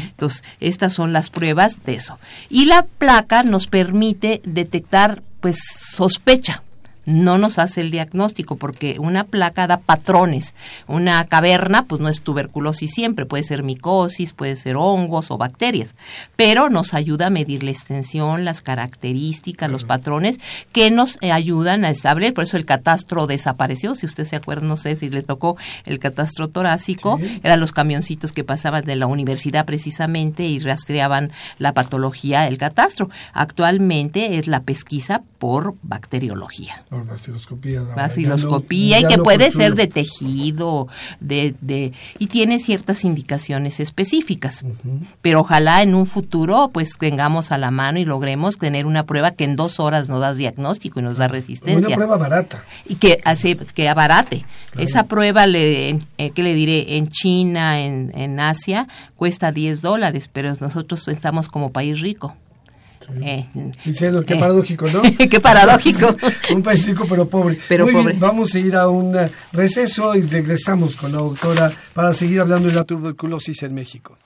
[0.10, 2.18] Entonces, estas son las pruebas de eso.
[2.50, 5.58] Y la placa nos permite detectar pues
[5.92, 6.64] sospecha
[7.06, 10.54] no nos hace el diagnóstico porque una placa da patrones.
[10.88, 15.96] Una caverna, pues no es tuberculosis siempre, puede ser micosis, puede ser hongos o bacterias,
[16.36, 20.40] pero nos ayuda a medir la extensión, las características, los patrones
[20.72, 22.34] que nos ayudan a establecer.
[22.34, 23.96] Por eso el catastro desapareció.
[23.96, 28.32] Si usted se acuerda, no sé si le tocó el catastro torácico, eran los camioncitos
[28.32, 33.10] que pasaban de la universidad precisamente y rastreaban la patología del catastro.
[33.34, 36.84] Actualmente es la pesquisa por bacteriología.
[36.92, 37.84] Por vaciloscopía.
[37.96, 40.90] Vaciloscopía y que puede ser de tejido,
[41.22, 44.66] de, de y tiene ciertas indicaciones específicas.
[45.22, 49.32] Pero ojalá en un futuro pues tengamos a la mano y logremos tener una prueba
[49.32, 51.88] que en dos horas nos da diagnóstico y nos da resistencia.
[51.88, 52.62] Una prueba barata.
[52.86, 54.44] Y que hace que abarate.
[54.78, 60.30] Esa prueba, le, eh, que le diré, en China, en, en Asia, cuesta 10 dólares,
[60.32, 62.36] pero nosotros estamos como país rico.
[63.22, 63.46] Eh,
[63.86, 65.02] Diciendo, qué eh, paradójico, ¿no?
[65.30, 66.16] qué paradójico.
[66.54, 67.60] un país rico pero pobre.
[67.68, 68.16] Pero pobre.
[68.18, 69.18] vamos a ir a un
[69.52, 74.18] receso y regresamos con la doctora para seguir hablando de la tuberculosis en México.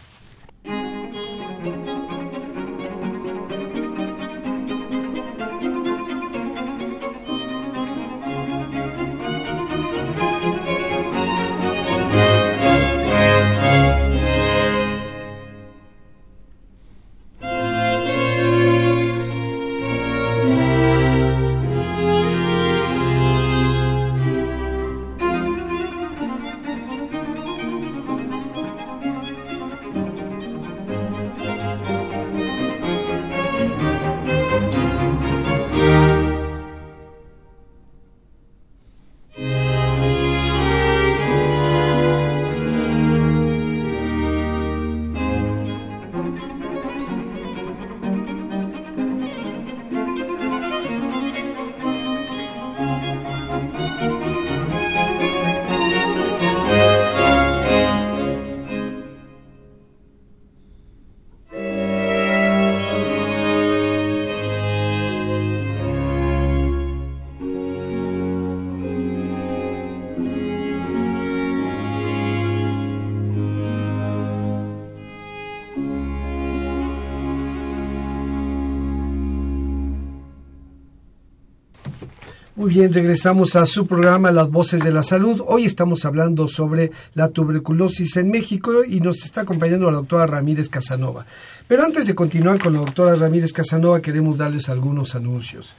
[82.65, 85.39] Muy bien, regresamos a su programa Las Voces de la Salud.
[85.45, 90.67] Hoy estamos hablando sobre la tuberculosis en México y nos está acompañando la doctora Ramírez
[90.67, 91.27] Casanova.
[91.67, 95.75] Pero antes de continuar con la doctora Ramírez Casanova, queremos darles algunos anuncios.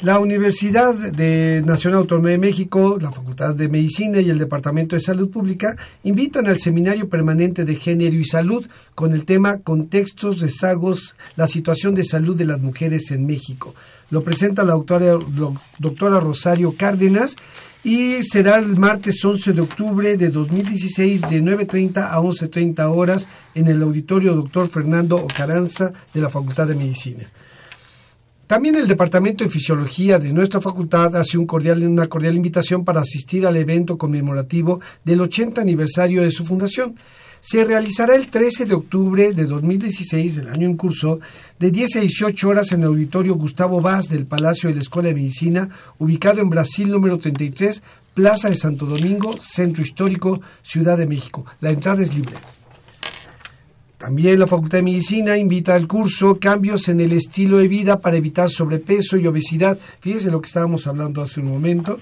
[0.00, 5.00] La Universidad de Nacional Autónoma de México, la Facultad de Medicina y el Departamento de
[5.00, 11.16] Salud Pública invitan al Seminario Permanente de Género y Salud con el tema Contextos, rezagos,
[11.36, 13.74] la situación de salud de las mujeres en México
[14.10, 15.18] lo presenta la doctora,
[15.78, 17.36] doctora Rosario Cárdenas
[17.82, 23.68] y será el martes 11 de octubre de 2016 de 9.30 a 11.30 horas en
[23.68, 27.24] el auditorio doctor Fernando Ocaranza de la Facultad de Medicina.
[28.54, 33.48] También el Departamento de Fisiología de nuestra facultad hace cordial, una cordial invitación para asistir
[33.48, 36.94] al evento conmemorativo del 80 aniversario de su fundación
[37.40, 41.18] se realizará el 13 de octubre de 2016, del año en curso,
[41.58, 45.08] de 10 a 18 horas en el auditorio Gustavo Vaz del Palacio de la Escuela
[45.08, 47.82] de Medicina, ubicado en Brasil número 33,
[48.14, 51.44] Plaza de Santo Domingo, Centro Histórico, Ciudad de México.
[51.60, 52.36] La entrada es libre.
[54.04, 58.18] También la Facultad de Medicina invita al curso Cambios en el estilo de vida para
[58.18, 59.78] evitar sobrepeso y obesidad.
[60.00, 61.98] Fíjense lo que estábamos hablando hace un momento.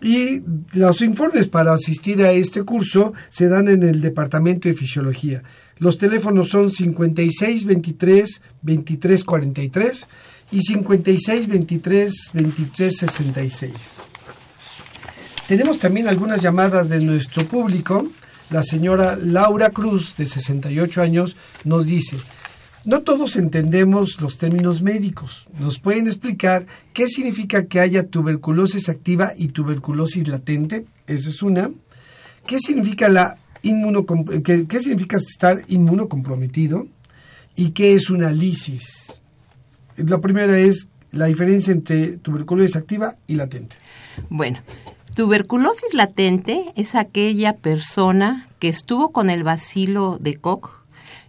[0.00, 0.40] Y
[0.72, 5.42] los informes para asistir a este curso se dan en el Departamento de Fisiología.
[5.76, 10.08] Los teléfonos son 56 23 23 43
[10.52, 13.72] y 56 23 23 66.
[15.48, 18.08] Tenemos también algunas llamadas de nuestro público.
[18.50, 22.16] La señora Laura Cruz, de 68 años, nos dice,
[22.86, 25.48] no todos entendemos los términos médicos.
[25.58, 30.84] ¿Nos pueden explicar qué significa que haya tuberculosis activa y tuberculosis latente?
[31.08, 31.72] Esa es una.
[32.46, 36.86] ¿Qué significa, la qué, significa estar inmunocomprometido?
[37.56, 39.20] ¿Y qué es una lisis?
[39.96, 43.74] La primera es la diferencia entre tuberculosis activa y latente.
[44.30, 44.60] Bueno,
[45.16, 50.68] tuberculosis latente es aquella persona que estuvo con el bacilo de Koch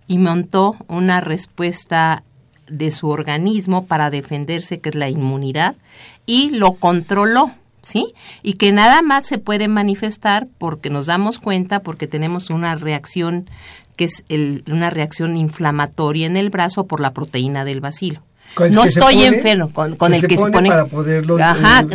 [0.07, 2.23] y montó una respuesta
[2.67, 5.77] de su organismo para defenderse, que es la inmunidad,
[6.25, 7.49] y lo controló,
[7.81, 8.13] ¿sí?
[8.43, 13.49] Y que nada más se puede manifestar porque nos damos cuenta, porque tenemos una reacción
[13.95, 14.25] que es
[14.69, 18.26] una reacción inflamatoria en el brazo por la proteína del bacilo.
[18.71, 21.85] No estoy enfermo, con, el que se pone para poderlo ajá,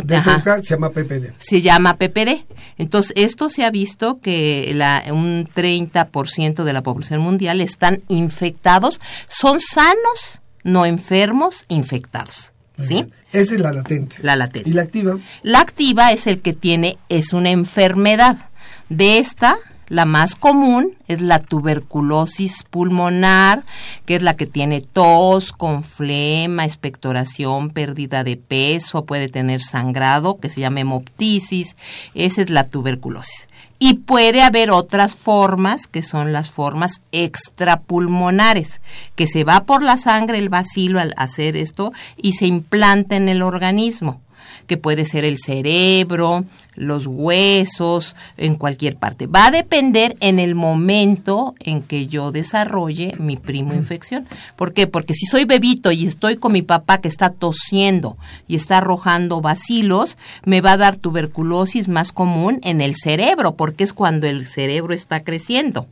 [0.61, 1.33] se llama PPD.
[1.39, 2.45] Se llama PPD.
[2.77, 8.99] Entonces, esto se ha visto que la, un 30% de la población mundial están infectados,
[9.27, 12.51] son sanos, no enfermos, infectados.
[12.81, 13.05] ¿Sí?
[13.31, 14.15] Esa es la latente.
[14.21, 14.69] La latente.
[14.69, 15.17] ¿Y la activa?
[15.43, 18.37] La activa es el que tiene, es una enfermedad.
[18.89, 19.57] De esta
[19.93, 23.63] la más común es la tuberculosis pulmonar,
[24.05, 30.39] que es la que tiene tos, con flema, expectoración, pérdida de peso, puede tener sangrado,
[30.39, 31.75] que se llama hemoptisis.
[32.15, 33.47] Esa es la tuberculosis.
[33.77, 38.81] Y puede haber otras formas, que son las formas extrapulmonares,
[39.15, 43.29] que se va por la sangre el bacilo al hacer esto y se implanta en
[43.29, 44.21] el organismo
[44.67, 49.27] que puede ser el cerebro, los huesos, en cualquier parte.
[49.27, 54.25] Va a depender en el momento en que yo desarrolle mi primo infección.
[54.55, 54.87] ¿Por qué?
[54.87, 59.41] Porque si soy bebito y estoy con mi papá que está tosiendo y está arrojando
[59.41, 64.47] vacilos, me va a dar tuberculosis más común en el cerebro, porque es cuando el
[64.47, 65.87] cerebro está creciendo.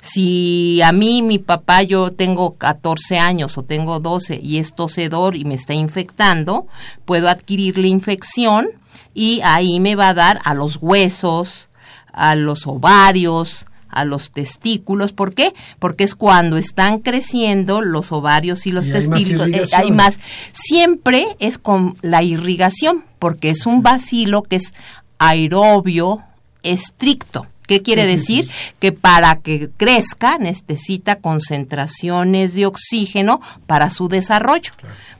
[0.00, 5.36] Si a mí, mi papá, yo tengo 14 años o tengo 12 y es tosedor
[5.36, 6.66] y me está infectando,
[7.04, 8.68] puedo adquirir la infección
[9.14, 11.70] y ahí me va a dar a los huesos,
[12.12, 15.12] a los ovarios, a los testículos.
[15.12, 15.54] ¿Por qué?
[15.78, 19.48] Porque es cuando están creciendo los ovarios y los testículos.
[19.48, 20.18] Eh, hay más,
[20.52, 24.74] Siempre es con la irrigación, porque es un vacilo que es
[25.18, 26.22] aerobio
[26.62, 27.46] estricto.
[27.66, 28.48] ¿Qué quiere decir?
[28.78, 34.72] Que para que crezca necesita concentraciones de oxígeno para su desarrollo.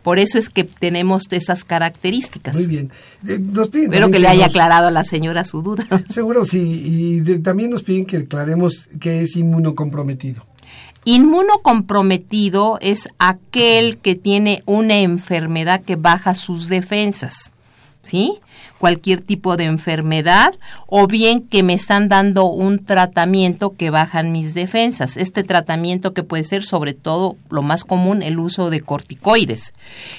[0.02, 2.54] Por eso es que tenemos esas características.
[2.54, 2.92] Muy bien.
[3.26, 5.84] Eh, Espero que, le haya aclarado a la señora su duda.
[6.10, 7.20] Seguro, sí.
[7.22, 10.44] Y también nos piden que aclaremos que es inmunocomprometido.
[11.06, 17.50] Inmunocomprometido es aquel que tiene una enfermedad que baja sus defensas.
[18.02, 18.34] ¿Sí?
[18.78, 20.52] Cualquier tipo de enfermedad
[20.86, 25.16] o bien que me están dando un tratamiento que bajan mis defensas.
[25.16, 29.72] Este tratamiento que puede ser sobre todo lo más común el uso de corticoides,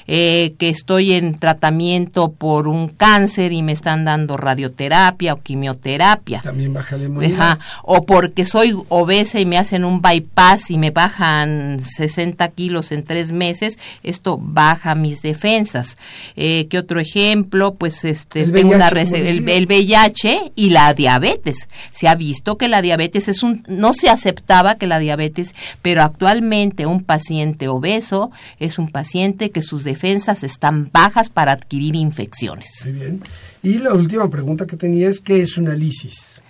[0.07, 6.41] eh, que estoy en tratamiento por un cáncer y me están dando radioterapia o quimioterapia.
[6.41, 7.59] También baja la inmunidad.
[7.83, 13.03] O porque soy obesa y me hacen un bypass y me bajan 60 kilos en
[13.03, 15.97] tres meses, esto baja mis defensas.
[16.35, 17.75] Eh, ¿Qué otro ejemplo?
[17.75, 18.59] Pues este
[19.57, 21.67] el, VIH y la diabetes.
[21.93, 26.01] Se ha visto que la diabetes es un, no se aceptaba que la diabetes, pero
[26.01, 32.67] actualmente un paciente obeso es un paciente que sus defensas están bajas para adquirir infecciones.
[32.83, 33.21] Muy bien.
[33.63, 36.41] Y la última pregunta que tenía es, ¿qué es una lisis?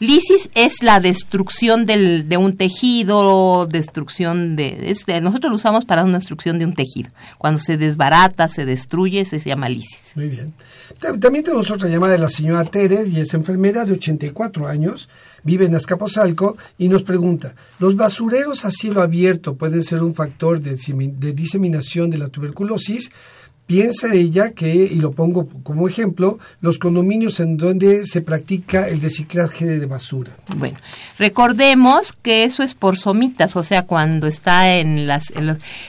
[0.00, 6.18] Lisis es la destrucción del, de un tejido, destrucción de, Nosotros lo usamos para una
[6.18, 7.10] destrucción de un tejido.
[7.38, 10.12] Cuando se desbarata, se destruye, se llama lisis.
[10.16, 10.46] Muy bien.
[11.20, 15.08] También tenemos otra llamada de la señora Teres y es enfermera de 84 años,
[15.42, 20.60] vive en Azcapotzalco y nos pregunta, ¿los basureros a cielo abierto pueden ser un factor
[20.60, 23.10] de, de diseminación de la tuberculosis?
[23.66, 29.00] Piensa ella que, y lo pongo como ejemplo, los condominios en donde se practica el
[29.00, 30.32] reciclaje de basura.
[30.56, 30.76] Bueno,
[31.18, 35.32] recordemos que eso es por somitas, o sea, cuando está en las...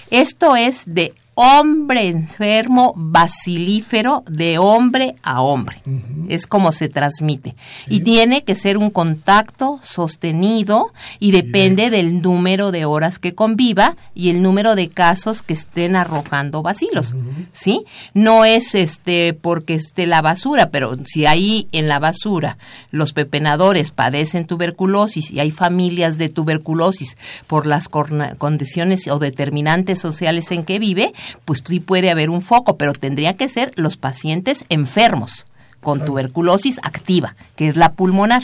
[0.10, 5.82] esto es de hombre enfermo basilífero de hombre a hombre.
[6.30, 7.54] Es como se transmite.
[7.88, 13.98] Y tiene que ser un contacto sostenido y depende del número de horas que conviva
[14.14, 17.14] y el número de casos que estén arrojando bacilos.
[17.52, 17.84] ¿Sí?
[18.14, 22.58] No es este porque esté la basura, pero si ahí en la basura
[22.92, 27.18] los pepenadores padecen tuberculosis y hay familias de tuberculosis
[27.48, 31.14] por las condiciones o determinantes sociales en que vive,
[31.46, 35.46] pues sí puede haber un foco, pero tendría que ser los pacientes enfermos
[35.86, 38.44] con tuberculosis activa, que es la pulmonar.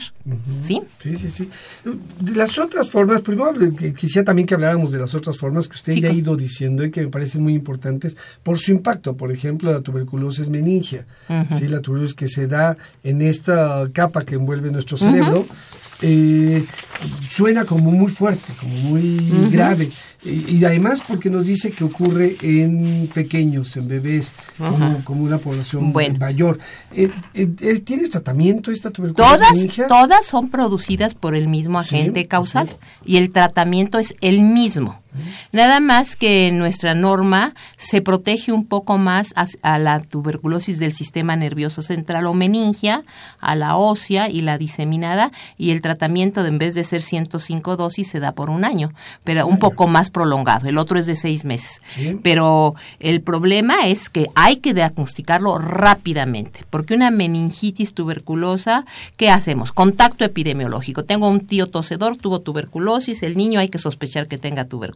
[0.62, 0.80] ¿Sí?
[1.00, 1.50] Sí, sí, sí.
[2.20, 3.52] De las otras formas, primero
[3.98, 6.92] quisiera también que habláramos de las otras formas que usted ya ha ido diciendo y
[6.92, 9.18] que me parecen muy importantes por su impacto.
[9.18, 11.08] Por ejemplo, la tuberculosis meningia,
[11.58, 11.68] ¿sí?
[11.68, 15.44] la tuberculosis que se da en esta capa que envuelve nuestro cerebro.
[16.04, 16.64] Eh,
[17.30, 19.18] suena como muy fuerte, como muy
[19.50, 19.90] grave.
[20.24, 24.34] Y, además porque nos dice que ocurre en pequeños, en bebés,
[25.04, 26.60] como, una población mayor.
[26.94, 29.76] Eh, eh, eh, ¿Tienes tratamiento esta tuberculosis?
[29.76, 32.70] Todas, todas son producidas por el mismo agente causal
[33.04, 35.02] y el tratamiento es el mismo.
[35.52, 41.36] Nada más que nuestra norma se protege un poco más a, la tuberculosis del sistema
[41.36, 43.04] nervioso central o meningia,
[43.40, 48.08] a la ósea y la diseminada, y el tratamiento en vez de ser 105 dosis
[48.10, 50.68] se da por un año, pero un poco más prolongado.
[50.68, 51.82] El otro es de seis meses.
[52.22, 58.86] Pero el problema es que hay que diagnosticarlo rápidamente, porque una meningitis tuberculosa,
[59.18, 59.72] ¿qué hacemos?
[59.72, 61.04] Contacto epidemiológico.
[61.06, 64.92] Tengo un tío tosedor, tuvo tuberculosis, el niño hay que sospechar que tenga tuberculosis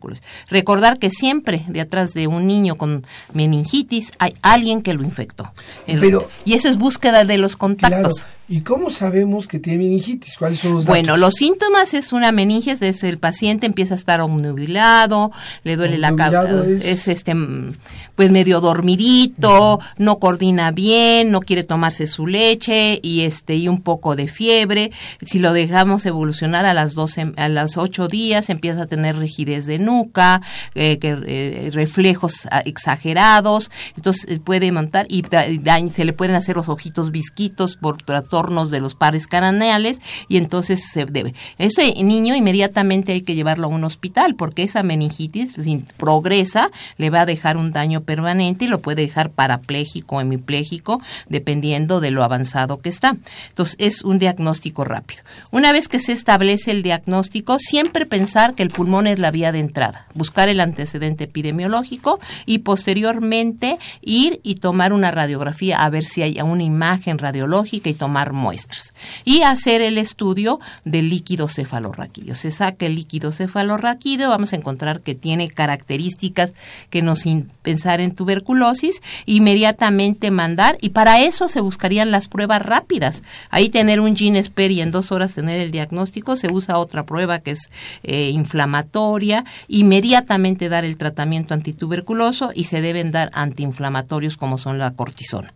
[0.50, 5.52] Recordar que siempre de atrás de un niño con meningitis hay alguien que lo infectó.
[5.88, 8.26] y eso es búsqueda de los contactos.
[8.48, 10.38] ¿Y cómo sabemos que tiene meningitis?
[10.38, 10.94] ¿Cuáles son los datos?
[10.94, 15.32] Bueno, los síntomas es una meningitis, es el paciente empieza a estar obnubilado,
[15.64, 17.08] le duele la cabeza, es...
[17.08, 17.34] este
[18.16, 23.82] pues medio dormidito, no coordina bien, no quiere tomarse su leche y este y un
[23.82, 24.92] poco de fiebre.
[25.22, 29.66] Si lo dejamos evolucionar a las 12 a las 8 días empieza a tener rigidez
[29.66, 30.42] de nuca,
[30.76, 35.24] eh, que, eh, reflejos ah, exagerados, entonces eh, puede montar y
[35.94, 38.02] se le pueden hacer los ojitos visquitos por
[38.36, 41.34] tratar de los pares craneales y entonces se debe.
[41.58, 47.10] Ese niño inmediatamente hay que llevarlo a un hospital porque esa meningitis si progresa le
[47.10, 52.24] va a dejar un daño permanente y lo puede dejar parapléjico hemipléjico dependiendo de lo
[52.24, 53.16] avanzado que está.
[53.50, 55.24] Entonces es un diagnóstico rápido.
[55.52, 59.52] Una vez que se establece el diagnóstico, siempre pensar que el pulmón es la vía
[59.52, 66.06] de entrada, buscar el antecedente epidemiológico y posteriormente ir y tomar una radiografía a ver
[66.06, 72.36] si hay una imagen radiológica y tomar muestras y hacer el estudio del líquido cefalorraquídeo.
[72.36, 76.54] Se saca el líquido cefalorraquídeo, vamos a encontrar que tiene características
[76.90, 77.26] que nos
[77.62, 83.24] pensar en tuberculosis, inmediatamente mandar y para eso se buscarían las pruebas rápidas.
[83.50, 87.40] Ahí tener un GeneSper y en dos horas tener el diagnóstico, se usa otra prueba
[87.40, 87.70] que es
[88.04, 94.92] eh, inflamatoria, inmediatamente dar el tratamiento antituberculoso y se deben dar antiinflamatorios como son la
[94.92, 95.54] cortisona.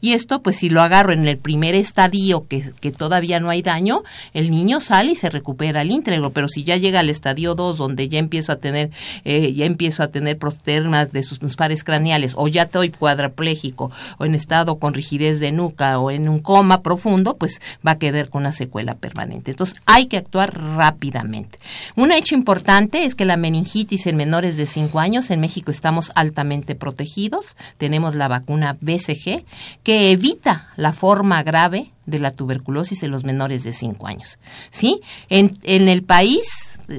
[0.00, 3.62] Y esto, pues si lo agarro en el primer estadio que, que todavía no hay
[3.62, 4.02] daño,
[4.34, 7.76] el niño sale y se recupera el íntegro, pero si ya llega al estadio 2
[7.76, 8.90] donde ya empiezo a tener,
[9.24, 14.24] eh, ya empiezo a tener prostermas de sus pares craneales, o ya estoy cuadrapléjico, o
[14.24, 18.28] en estado con rigidez de nuca, o en un coma profundo, pues va a quedar
[18.28, 19.50] con una secuela permanente.
[19.50, 21.58] Entonces hay que actuar rápidamente.
[21.96, 26.12] Un hecho importante es que la meningitis en menores de 5 años, en México estamos
[26.14, 29.44] altamente protegidos, tenemos la vacuna BCG,
[29.82, 34.38] que que evita la forma grave de la tuberculosis en los menores de 5 años.
[34.70, 35.00] ¿Sí?
[35.28, 36.46] En, el país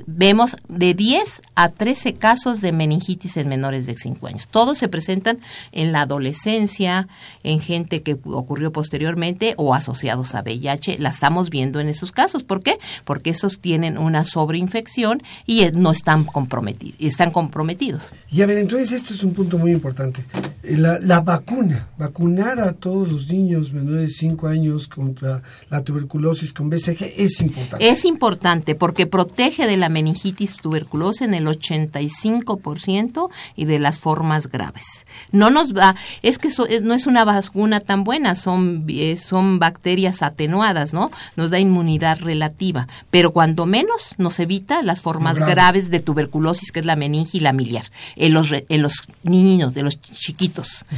[0.07, 4.49] vemos de 10 a 13 casos de meningitis en menores de 5 años.
[4.51, 5.39] Todos se presentan
[5.71, 7.07] en la adolescencia,
[7.43, 10.97] en gente que ocurrió posteriormente o asociados a VIH.
[10.99, 12.43] La estamos viendo en esos casos.
[12.43, 12.77] ¿Por qué?
[13.05, 16.99] Porque esos tienen una sobreinfección y no están comprometidos.
[16.99, 18.11] Están comprometidos.
[18.29, 20.25] Y a ver, entonces esto es un punto muy importante.
[20.63, 26.53] La, la vacuna, vacunar a todos los niños menores de 5 años contra la tuberculosis
[26.53, 27.89] con BCG es importante.
[27.89, 34.47] Es importante porque protege de la meningitis tuberculosa en el 85% y de las formas
[34.47, 35.05] graves.
[35.31, 36.49] No nos va, es que
[36.83, 41.09] no es una vacuna tan buena, son, eh, son bacterias atenuadas, ¿no?
[41.35, 46.81] Nos da inmunidad relativa, pero cuando menos nos evita las formas graves de tuberculosis, que
[46.81, 47.85] es la meningi y la miliar,
[48.15, 50.50] en los, en los niños, de los chiquitos.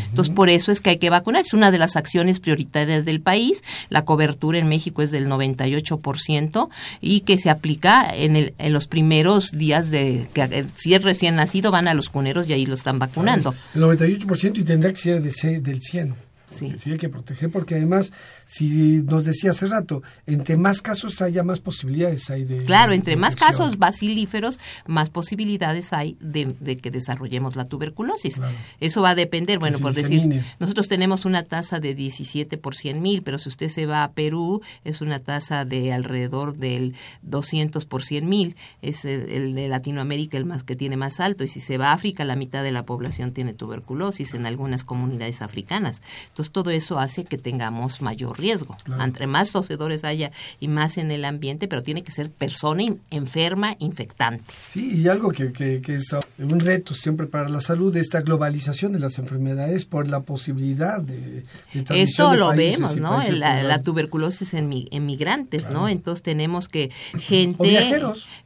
[0.10, 1.41] Entonces, por eso es que hay que vacunar.
[1.41, 3.64] Es una de las acciones prioritarias del país.
[3.89, 6.70] La cobertura en México es del 98%
[7.01, 11.72] y que se aplica en, el, los primeros días de que si es recién nacido
[11.72, 13.54] van a los cuneros y ahí lo están vacunando.
[13.76, 15.22] El 98% y tendrá que ser
[15.62, 16.16] del 100.
[16.54, 16.91] Sí.
[16.91, 18.14] hay que proteger porque además,
[18.45, 22.66] si nos decía hace rato, entre más casos haya, más posibilidades hay de...
[22.66, 28.39] Claro, entre más casos bacilíferos, más posibilidades hay de, que desarrollemos la tuberculosis.
[28.80, 33.01] Eso va a depender, bueno, por decir, nosotros tenemos una tasa de 17 por 100
[33.01, 37.86] mil, pero si usted se va a Perú, es una tasa de alrededor del 200
[37.86, 41.60] por 100 mil, es el de Latinoamérica el más que tiene más alto, y si
[41.60, 46.01] se va a África, la mitad de la población tiene tuberculosis en algunas comunidades africanas.
[46.30, 48.76] Entonces, todo eso hace que tengamos mayor riesgo.
[49.00, 52.74] Entre más tosedores haya y más en el ambiente, pero tiene que ser persona
[53.12, 54.44] enferma, infectante.
[54.68, 59.00] Sí, y algo que, que, es un reto siempre para la salud, esta globalización de
[59.00, 63.22] las enfermedades por la posibilidad de, de Eso lo vemos, ¿no?
[63.32, 65.89] La, tuberculosis en, en migrantes, ¿no?
[65.89, 66.89] Entonces tenemos que
[67.20, 68.02] gente...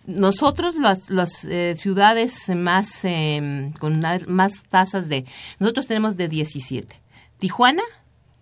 [0.07, 5.25] Nosotros las, las eh, ciudades más em, con más tasas de...
[5.59, 7.06] Nosotros tenemos de 17
[7.37, 7.83] Tijuana,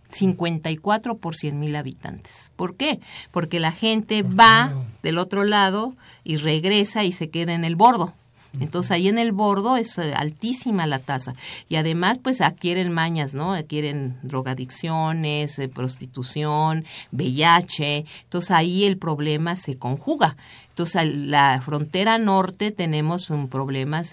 [0.10, 2.52] 54 por 100 mil habitantes.
[2.56, 3.00] ¿Por qué?
[3.32, 4.72] Porque la gente va
[5.04, 5.94] del otro lado
[6.24, 8.14] y regresa y se queda en el bordo.
[8.60, 11.34] Entonces ahí en el bordo es eh, altísima la tasa
[11.68, 13.54] y además pues adquieren mañas, ¿no?
[13.54, 18.06] Adquieren drogadicciones, eh, prostitución, VIH.
[18.24, 20.38] Entonces ahí el problema se conjuga.
[20.76, 24.04] Entonces, la frontera norte tenemos un problema,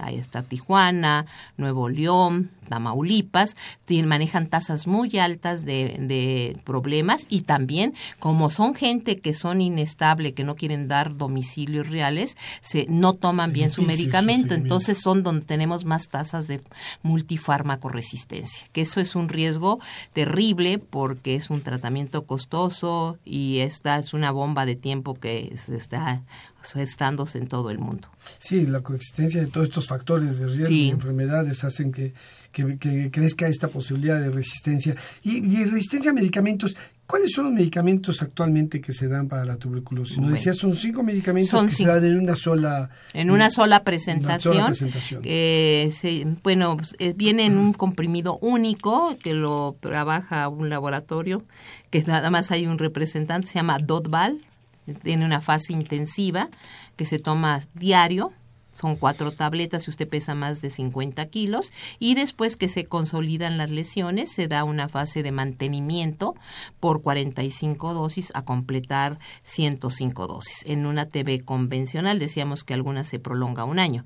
[0.00, 1.26] ahí está Tijuana,
[1.56, 3.56] Nuevo León, Tamaulipas,
[4.04, 10.44] manejan tasas muy altas de, problemas y también como son gente que son inestable, que
[10.44, 15.84] no quieren dar domicilios reales, se, no toman bien su medicamento, entonces son donde tenemos
[15.84, 16.60] más tasas de
[17.02, 19.80] multifármaco resistencia, que eso es un riesgo
[20.12, 25.76] terrible porque es un tratamiento costoso y esta es una bomba de tiempo que se
[25.76, 25.95] está
[26.72, 28.08] gestándose en todo el mundo.
[28.38, 32.12] Sí, la coexistencia de todos estos factores de riesgo y enfermedades hacen que,
[32.52, 34.96] que, crezca esta posibilidad de resistencia.
[35.22, 36.76] Y, resistencia a medicamentos,
[37.06, 40.18] ¿cuáles son los medicamentos actualmente que se dan para la tuberculosis?
[40.18, 42.90] Nos decías, son cinco medicamentos que se dan en una sola...
[43.12, 44.72] En una sola presentación.
[46.42, 51.42] bueno, pues, viene en un comprimido único que lo trabaja un laboratorio,
[51.90, 54.45] que nada más hay un representante, se llama Dotval
[54.94, 56.48] tiene una fase intensiva
[56.96, 58.32] que se toma diario
[58.76, 63.58] son cuatro tabletas si usted pesa más de 50 kilos y después que se consolidan
[63.58, 66.34] las lesiones se da una fase de mantenimiento
[66.80, 70.62] por 45 dosis a completar 105 dosis.
[70.66, 74.04] En una TV convencional decíamos que algunas se prolonga un año,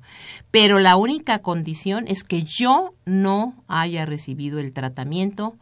[0.50, 5.56] pero la única condición es que yo no haya recibido el tratamiento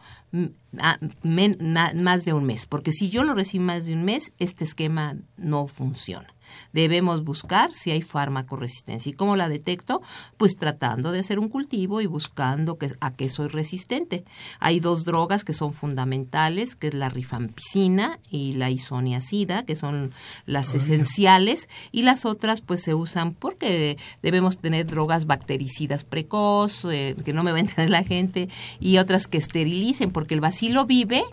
[0.73, 5.17] más de un mes, porque si yo lo recibo más de un mes, este esquema
[5.39, 6.29] no funciona
[6.73, 9.11] debemos buscar si hay fármaco resistencia.
[9.11, 10.03] ¿Y cómo la detecto?
[10.37, 14.25] Pues tratando de hacer un cultivo y buscando que, a qué soy resistente.
[14.61, 20.13] Hay dos drogas que son fundamentales, que es la rifampicina y la isoniazida, que son
[20.47, 27.17] las esenciales, y las otras pues se usan porque debemos tener drogas bactericidas precoz, eh,
[27.25, 28.49] que no me va a entender la gente,
[28.81, 31.25] y otras que esterilicen, porque el bacilo vive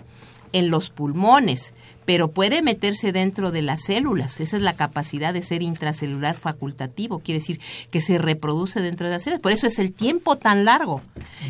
[0.51, 1.73] en los pulmones
[2.05, 4.39] pero puede meterse dentro de las células.
[4.39, 7.59] Esa es la capacidad de ser intracelular facultativo, quiere decir
[7.91, 9.41] que se reproduce dentro de las células.
[9.41, 11.01] Por eso es el tiempo tan largo.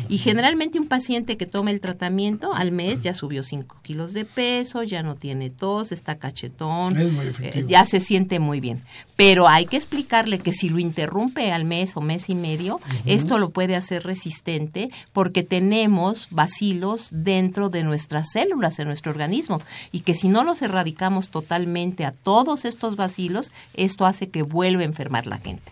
[0.08, 4.24] Y generalmente un paciente que toma el tratamiento al mes ya subió 5 kilos de
[4.24, 8.82] peso, ya no tiene tos, está cachetón, eh, ya se siente muy bien.
[9.16, 13.38] Pero hay que explicarle que si lo interrumpe al mes o mes y medio, esto
[13.38, 19.60] lo puede hacer resistente porque tenemos bacilos dentro de nuestras células en nuestro organismo
[19.92, 24.80] y que si no los erradicamos totalmente a todos estos vacilos, esto hace que vuelva
[24.80, 25.70] a enfermar la gente.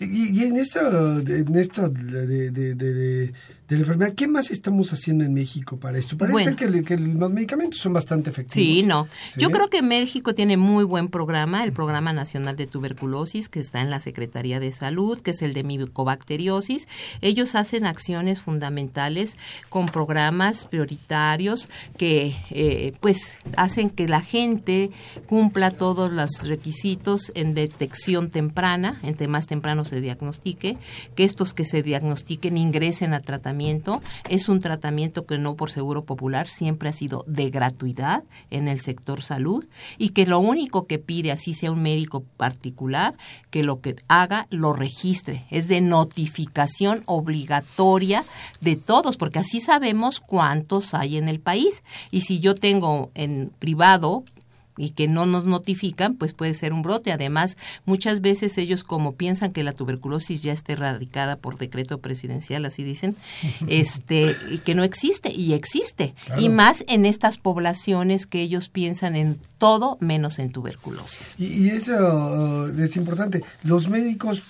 [0.00, 1.56] Y, en esto, en
[3.76, 4.14] la enfermedad.
[4.14, 6.16] ¿Qué más estamos haciendo en México para esto?
[6.16, 8.54] Parece que, los medicamentos son bastante efectivos.
[8.54, 9.06] Sí, no.
[9.36, 13.80] Yo creo que México tiene muy buen programa, el Programa Nacional de Tuberculosis, que está
[13.80, 16.88] en la Secretaría de Salud, que es el de micobacteriosis.
[17.20, 19.36] Ellos hacen acciones fundamentales
[19.68, 24.90] con programas prioritarios que, eh, pues, hacen que la gente
[25.26, 30.78] cumpla todos los requisitos en detección temprana, entre más temprano se diagnostique,
[31.14, 33.57] que estos que se diagnostiquen ingresen a tratamiento
[34.28, 38.80] es un tratamiento que no por seguro popular siempre ha sido de gratuidad en el
[38.80, 39.66] sector salud
[39.98, 43.16] y que lo único que pide, así sea un médico particular,
[43.50, 45.44] que lo que haga lo registre.
[45.50, 48.24] Es de notificación obligatoria
[48.60, 51.82] de todos, porque así sabemos cuántos hay en el país.
[52.10, 54.24] Y si yo tengo en privado
[54.78, 57.12] y que no nos notifican, pues puede ser un brote.
[57.12, 62.64] Además, muchas veces ellos como piensan que la tuberculosis ya está erradicada por decreto presidencial,
[62.64, 63.16] así dicen,
[63.68, 66.14] este, y que no existe, y existe.
[66.38, 71.34] Y más en estas poblaciones que ellos piensan en todo menos en tuberculosis.
[71.38, 73.42] Y, eso uh, es importante.
[73.62, 74.42] Los médicos,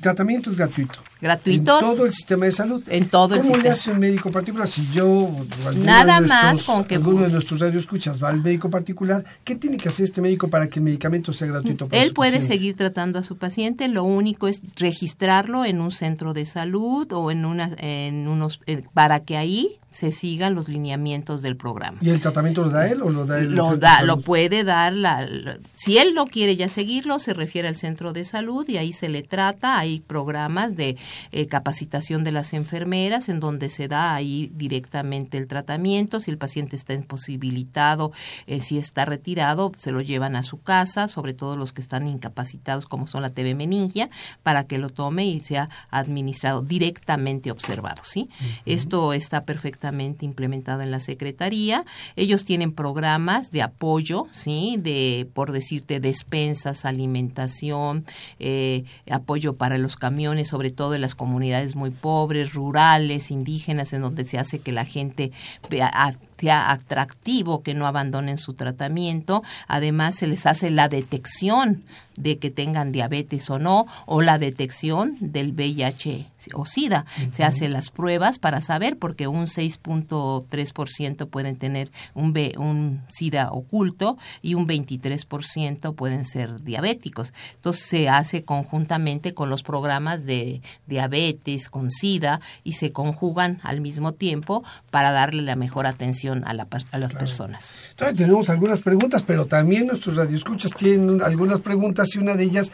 [0.00, 1.00] tratamiento es gratuito.
[1.20, 1.78] Gratuito.
[1.78, 2.82] En todo el sistema de salud.
[2.88, 3.56] En todo el sistema.
[3.56, 4.68] ¿Cómo le hace un médico particular?
[4.68, 5.30] Si yo,
[5.76, 9.88] Nada más con que alguno de nuestros radioescuchas va al médico particular, ¿qué tiene que
[9.88, 13.24] hacer este médico para que el medicamento sea gratuito para Él puede seguir tratando a
[13.24, 18.28] su paciente, lo único es registrarlo en un centro de salud o en una en
[18.28, 21.98] unos eh, para que ahí se sigan los lineamientos del programa.
[22.00, 23.54] ¿Y el tratamiento lo da él o lo da él?
[23.54, 25.26] Lo da, lo puede dar la,
[25.74, 29.08] si él no quiere ya seguirlo, se refiere al centro de salud y ahí se
[29.08, 30.96] le trata, hay programas de
[31.32, 36.38] eh, capacitación de las enfermeras en donde se da ahí directamente el tratamiento, si el
[36.38, 38.12] paciente está imposibilitado,
[38.46, 42.06] eh, si está retirado, se lo llevan a su casa, sobre todo los que están
[42.06, 44.10] incapacitados como son la TV meningia,
[44.42, 48.28] para que lo tome y sea administrado directamente observado, ¿sí?
[48.66, 49.87] Esto está perfectamente
[50.24, 51.84] implementado en la Secretaría.
[52.16, 54.76] Ellos tienen programas de apoyo, ¿sí?
[54.78, 58.04] De, por decirte, despensas, alimentación,
[58.38, 64.02] eh, apoyo para los camiones, sobre todo en las comunidades muy pobres, rurales, indígenas, en
[64.02, 65.32] donde se hace que la gente
[65.70, 65.90] vea
[66.38, 69.42] sea atractivo que no abandonen su tratamiento.
[69.66, 71.82] Además, se les hace la detección
[72.18, 77.04] de que tengan diabetes o no, o la detección del VIH o SIDA.
[77.32, 84.18] Se hacen las pruebas para saber, porque un 6.3% pueden tener un, un SIDA oculto
[84.42, 87.32] y un 23% pueden ser diabéticos.
[87.56, 93.80] Entonces, se hace conjuntamente con los programas de diabetes, con SIDA, y se conjugan al
[93.80, 97.74] mismo tiempo para darle la mejor atención a, las personas.
[97.90, 102.72] Entonces tenemos algunas preguntas, pero también nuestros radioescuchas tienen algunas preguntas y una de ellas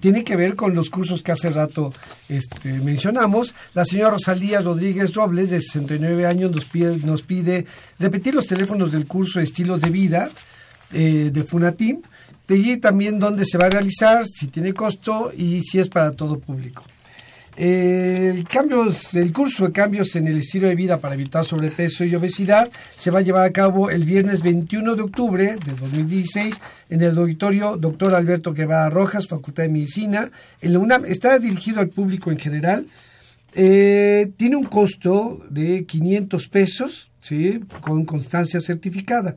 [0.00, 1.92] tiene que ver con los cursos que hace rato
[2.28, 3.54] este, mencionamos.
[3.74, 7.66] La señora Rosalía Rodríguez Robles, de 69 años, nos pide, nos pide
[7.98, 10.30] repetir los teléfonos del curso Estilos de Vida
[10.92, 12.02] eh, de Funatim,
[12.46, 16.38] de también dónde se va a realizar, si tiene costo y si es para todo
[16.38, 16.82] público.
[17.56, 22.14] El, cambios, el curso de cambios en el estilo de vida para evitar sobrepeso y
[22.14, 27.02] obesidad se va a llevar a cabo el viernes 21 de octubre de 2016 en
[27.02, 28.14] el auditorio Dr.
[28.14, 30.30] Alberto Guevara Rojas, Facultad de Medicina.
[30.62, 32.86] En la UNAM está dirigido al público en general.
[33.54, 37.60] Eh, tiene un costo de 500 pesos, ¿sí?
[37.80, 39.36] con constancia certificada.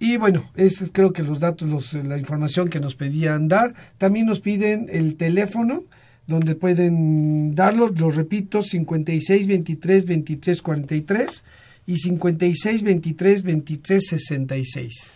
[0.00, 3.72] Y bueno, es creo que los datos, los, la información que nos pedían dar.
[3.98, 5.84] También nos piden el teléfono
[6.32, 11.44] donde pueden darlos, los repito, 56 23 23 43
[11.86, 15.12] y 56 23 23 66.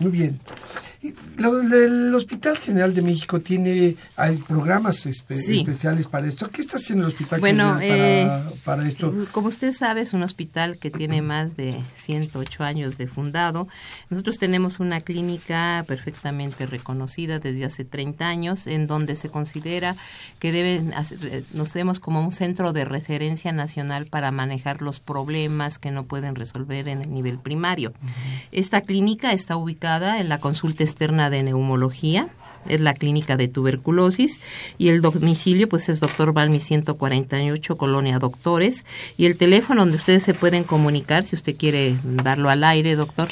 [0.00, 0.38] Muy bien.
[1.02, 6.48] El Hospital General de México tiene hay programas especiales para esto.
[6.48, 9.12] ¿Qué está haciendo el Hospital General para, eh, para, esto?
[9.32, 13.66] Como usted sabe, es un hospital que tiene más de 108 años de fundado.
[14.10, 19.96] Nosotros tenemos una clínica perfectamente reconocida desde hace 30 años, en donde se considera
[20.38, 20.92] que deben
[21.52, 26.36] nos vemos como un centro de referencia nacional para manejar los problemas que no pueden
[26.36, 27.92] resolver en el nivel primario.
[28.52, 32.28] Esta clínica está ubicada en la consulta externa de neumología,
[32.68, 34.40] es la clínica de tuberculosis
[34.78, 38.84] y el domicilio pues es doctor Balmi 148 Colonia Doctores
[39.16, 43.28] y el teléfono donde ustedes se pueden comunicar si usted quiere darlo al aire doctor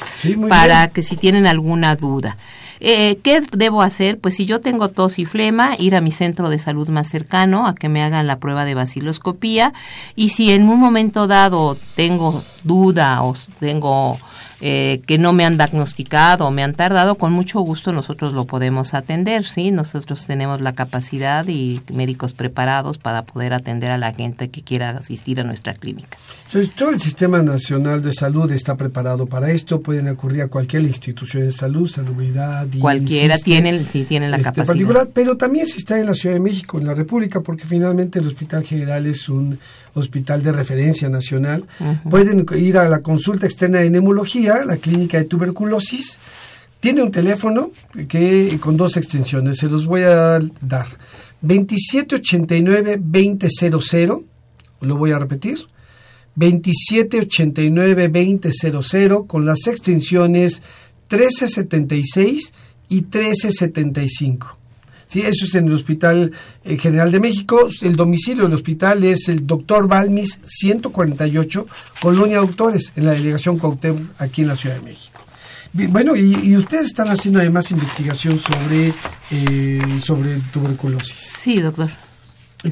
[0.49, 2.37] para que si tienen alguna duda.
[2.83, 4.19] Eh, ¿Qué debo hacer?
[4.19, 7.67] Pues si yo tengo tos y flema, ir a mi centro de salud más cercano
[7.67, 9.75] a que me hagan la prueba de baciloscopía
[10.17, 14.19] y si en un momento dado tengo duda o tengo
[14.63, 18.45] eh, que no me han diagnosticado o me han tardado, con mucho gusto nosotros lo
[18.45, 19.71] podemos atender, ¿sí?
[19.71, 24.91] Nosotros tenemos la capacidad y médicos preparados para poder atender a la gente que quiera
[24.91, 26.19] asistir a nuestra clínica.
[26.47, 30.83] Entonces, todo el Sistema Nacional de Salud está preparado para esto, pueden acudir a cualquier
[30.83, 32.67] institución de salud, salubridad.
[32.79, 34.67] Cualquiera tiene, sí, tiene la este capacidad.
[34.67, 38.19] Particular, pero también si está en la Ciudad de México, en la República, porque finalmente
[38.19, 39.59] el Hospital General es un
[39.95, 41.65] hospital de referencia nacional.
[42.09, 46.21] Pueden ir a la consulta externa de neumología, la clínica de tuberculosis.
[46.81, 47.73] Tiene un teléfono
[48.09, 50.87] que con dos extensiones, se los voy a dar.
[51.43, 54.25] 2789-2000,
[54.81, 55.59] lo voy a repetir.
[56.37, 60.63] 2789-2000 con las extensiones
[61.11, 62.53] 1376
[62.89, 64.60] y 1375.
[65.11, 66.31] Sí, eso es en el Hospital
[66.65, 67.67] eh, General de México.
[67.83, 71.67] El domicilio del hospital es el Doctor Balmis 148,
[72.01, 75.21] Colonia Doctores, en la delegación Cuauhtémoc, aquí en la Ciudad de México.
[75.73, 78.93] Bueno, y, ustedes están haciendo además investigación sobre,
[79.33, 81.17] eh, sobre tuberculosis.
[81.17, 81.91] Sí, doctor.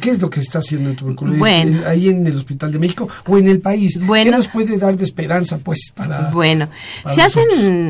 [0.00, 3.08] ¿Qué es lo que está haciendo en tuberculosis bueno, ahí en el Hospital de México
[3.26, 3.98] o en el país?
[4.04, 6.68] Bueno, ¿Qué nos puede dar de esperanza, pues, para Bueno,
[7.08, 7.46] se hacen,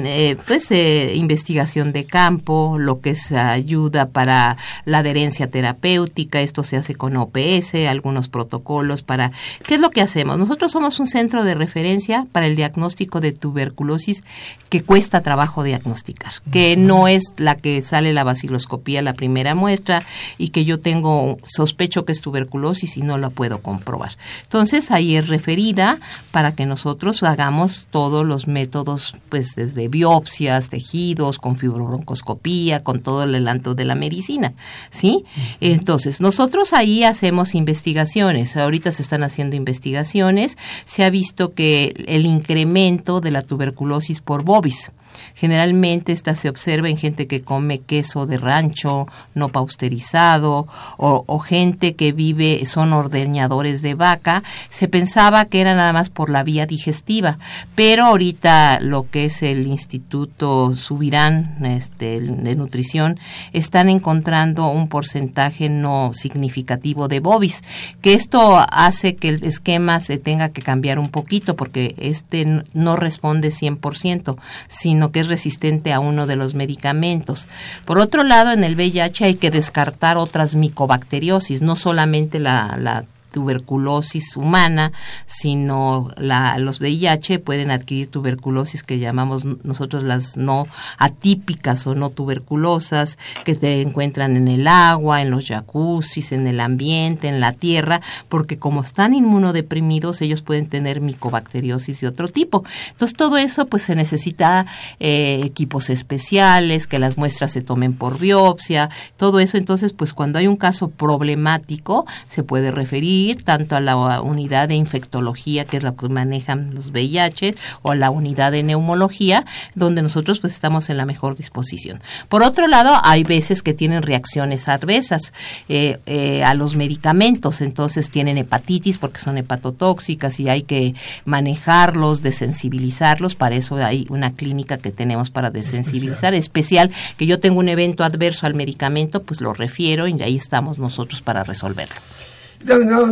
[0.06, 6.62] eh, pues, eh, investigación de campo, lo que es ayuda para la adherencia terapéutica, esto
[6.62, 9.32] se hace con OPS, algunos protocolos para...
[9.66, 10.38] ¿Qué es lo que hacemos?
[10.38, 14.22] Nosotros somos un centro de referencia para el diagnóstico de tuberculosis
[14.68, 20.00] que cuesta trabajo diagnosticar, que no es la que sale la vaciloscopía, la primera muestra,
[20.36, 24.12] y que yo tengo sospecha que es tuberculosis y no la puedo comprobar.
[24.42, 25.98] Entonces ahí es referida
[26.30, 33.24] para que nosotros hagamos todos los métodos, pues desde biopsias, tejidos, con fibrobroncoscopía, con todo
[33.24, 34.52] el adelanto de la medicina,
[34.90, 35.24] ¿sí?
[35.60, 38.56] Entonces nosotros ahí hacemos investigaciones.
[38.56, 40.56] Ahorita se están haciendo investigaciones.
[40.84, 44.92] Se ha visto que el incremento de la tuberculosis por bovis
[45.38, 50.66] Generalmente esta se observa en gente que come queso de rancho no pausterizado
[50.96, 54.42] o, gente que vive, son ordeñadores de vaca.
[54.68, 57.38] Se pensaba que era nada más por la vía digestiva,
[57.76, 63.20] pero ahorita lo que es el Instituto Subirán este, de Nutrición
[63.52, 67.62] están encontrando un porcentaje no significativo de bobis,
[68.00, 72.96] que esto hace que el esquema se tenga que cambiar un poquito porque este no
[72.96, 74.36] responde 100%,
[74.66, 77.46] sino que es resistente a uno de los medicamentos.
[77.84, 83.04] Por otro lado, en el VIH hay que descartar otras micobacteriosis, no solamente la, la
[83.38, 84.90] tuberculosis humana,
[85.26, 90.66] sino la, los VIH pueden adquirir tuberculosis que llamamos nosotros las no
[90.98, 96.58] atípicas o no tuberculosas, que se encuentran en el agua, en los jacuzzis, en el
[96.58, 102.64] ambiente, en la tierra, porque como están inmunodeprimidos, ellos pueden tener micobacteriosis de otro tipo.
[102.90, 104.66] Entonces, todo eso, pues se necesita
[104.98, 109.58] eh, equipos especiales, que las muestras se tomen por biopsia, todo eso.
[109.58, 114.74] Entonces, pues cuando hay un caso problemático, se puede referir tanto a la unidad de
[114.74, 120.02] infectología, que es la que manejan los VIH, o a la unidad de neumología, donde
[120.02, 122.00] nosotros pues estamos en la mejor disposición.
[122.28, 125.32] Por otro lado, hay veces que tienen reacciones adversas
[125.68, 132.22] eh, eh, a los medicamentos, entonces tienen hepatitis porque son hepatotóxicas y hay que manejarlos,
[132.22, 137.68] desensibilizarlos, para eso hay una clínica que tenemos para desensibilizar, especial, que yo tengo un
[137.68, 141.96] evento adverso al medicamento, pues lo refiero y ahí estamos nosotros para resolverlo.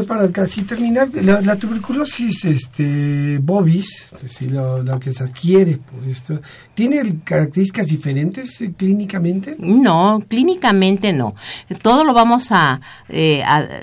[0.07, 4.11] Para casi terminar, la, tuberculosis este, bovis,
[4.51, 6.40] lo, que se adquiere por esto,
[6.74, 9.57] ¿tiene características diferentes eh, clínicamente?
[9.59, 11.34] No, clínicamente no.
[11.80, 13.42] Todo lo vamos a, eh,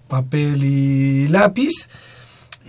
[0.08, 1.90] papel y lápiz.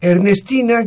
[0.00, 0.86] Ernestina-r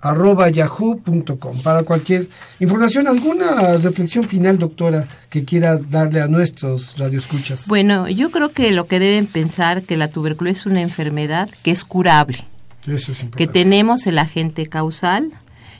[0.00, 1.62] arroba yahoo.com.
[1.62, 2.26] Para cualquier
[2.60, 7.66] información, ¿alguna reflexión final, doctora, que quiera darle a nuestros radioescuchas?
[7.66, 11.70] Bueno, yo creo que lo que deben pensar que la tuberculosis es una enfermedad que
[11.70, 12.44] es curable.
[12.86, 15.30] Eso es que tenemos el agente causal,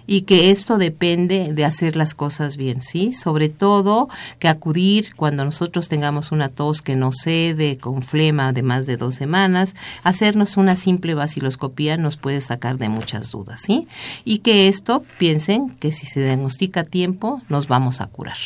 [0.08, 3.12] y que esto depende de hacer las cosas bien, ¿sí?
[3.12, 8.62] Sobre todo que acudir cuando nosotros tengamos una tos que no cede, con flema de
[8.62, 13.86] más de dos semanas, hacernos una simple vaciloscopía nos puede sacar de muchas dudas, ¿sí?
[14.24, 18.38] Y que esto piensen que si se diagnostica a tiempo nos vamos a curar.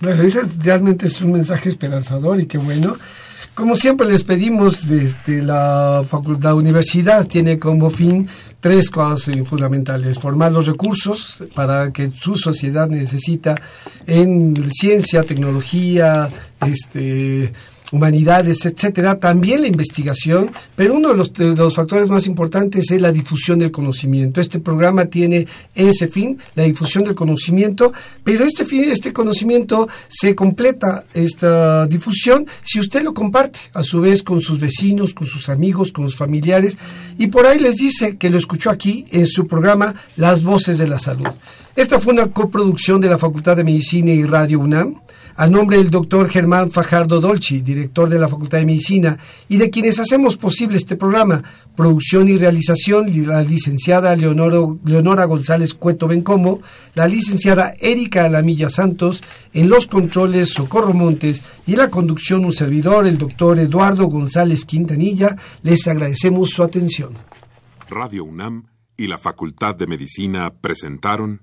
[0.00, 2.96] Bueno, ese realmente es un mensaje esperanzador y qué bueno
[3.54, 8.28] Como siempre les pedimos, desde la facultad, universidad tiene como fin
[8.58, 10.18] tres cosas fundamentales.
[10.18, 13.54] Formar los recursos para que su sociedad necesita
[14.08, 16.28] en ciencia, tecnología,
[16.66, 17.52] este,
[17.94, 23.60] humanidades, etcétera, también la investigación, pero uno de los, factores más importantes es la difusión
[23.60, 24.40] del conocimiento.
[24.40, 27.92] Este programa tiene ese fin, la difusión del conocimiento,
[28.24, 34.00] pero este fin, este conocimiento se completa esta difusión si usted lo comparte a su
[34.00, 36.76] vez con sus vecinos, con sus amigos, con sus familiares
[37.16, 40.88] y por ahí les dice que lo escuchó aquí en su programa Las Voces de
[40.88, 41.28] la Salud.
[41.76, 44.96] Esta fue una coproducción de la Facultad de Medicina y Radio UNAM
[45.36, 49.18] a nombre del doctor Germán Fajardo Dolci, director de la Facultad de Medicina,
[49.48, 51.42] y de quienes hacemos posible este programa,
[51.76, 56.60] producción y realización, la licenciada Leonora González Cueto Bencomo,
[56.94, 59.22] la licenciada Erika Alamilla Santos,
[59.52, 64.64] en los controles Socorro Montes y en la conducción un servidor, el doctor Eduardo González
[64.64, 67.14] Quintanilla, les agradecemos su atención.
[67.90, 68.66] Radio UNAM
[68.96, 71.42] y la Facultad de Medicina presentaron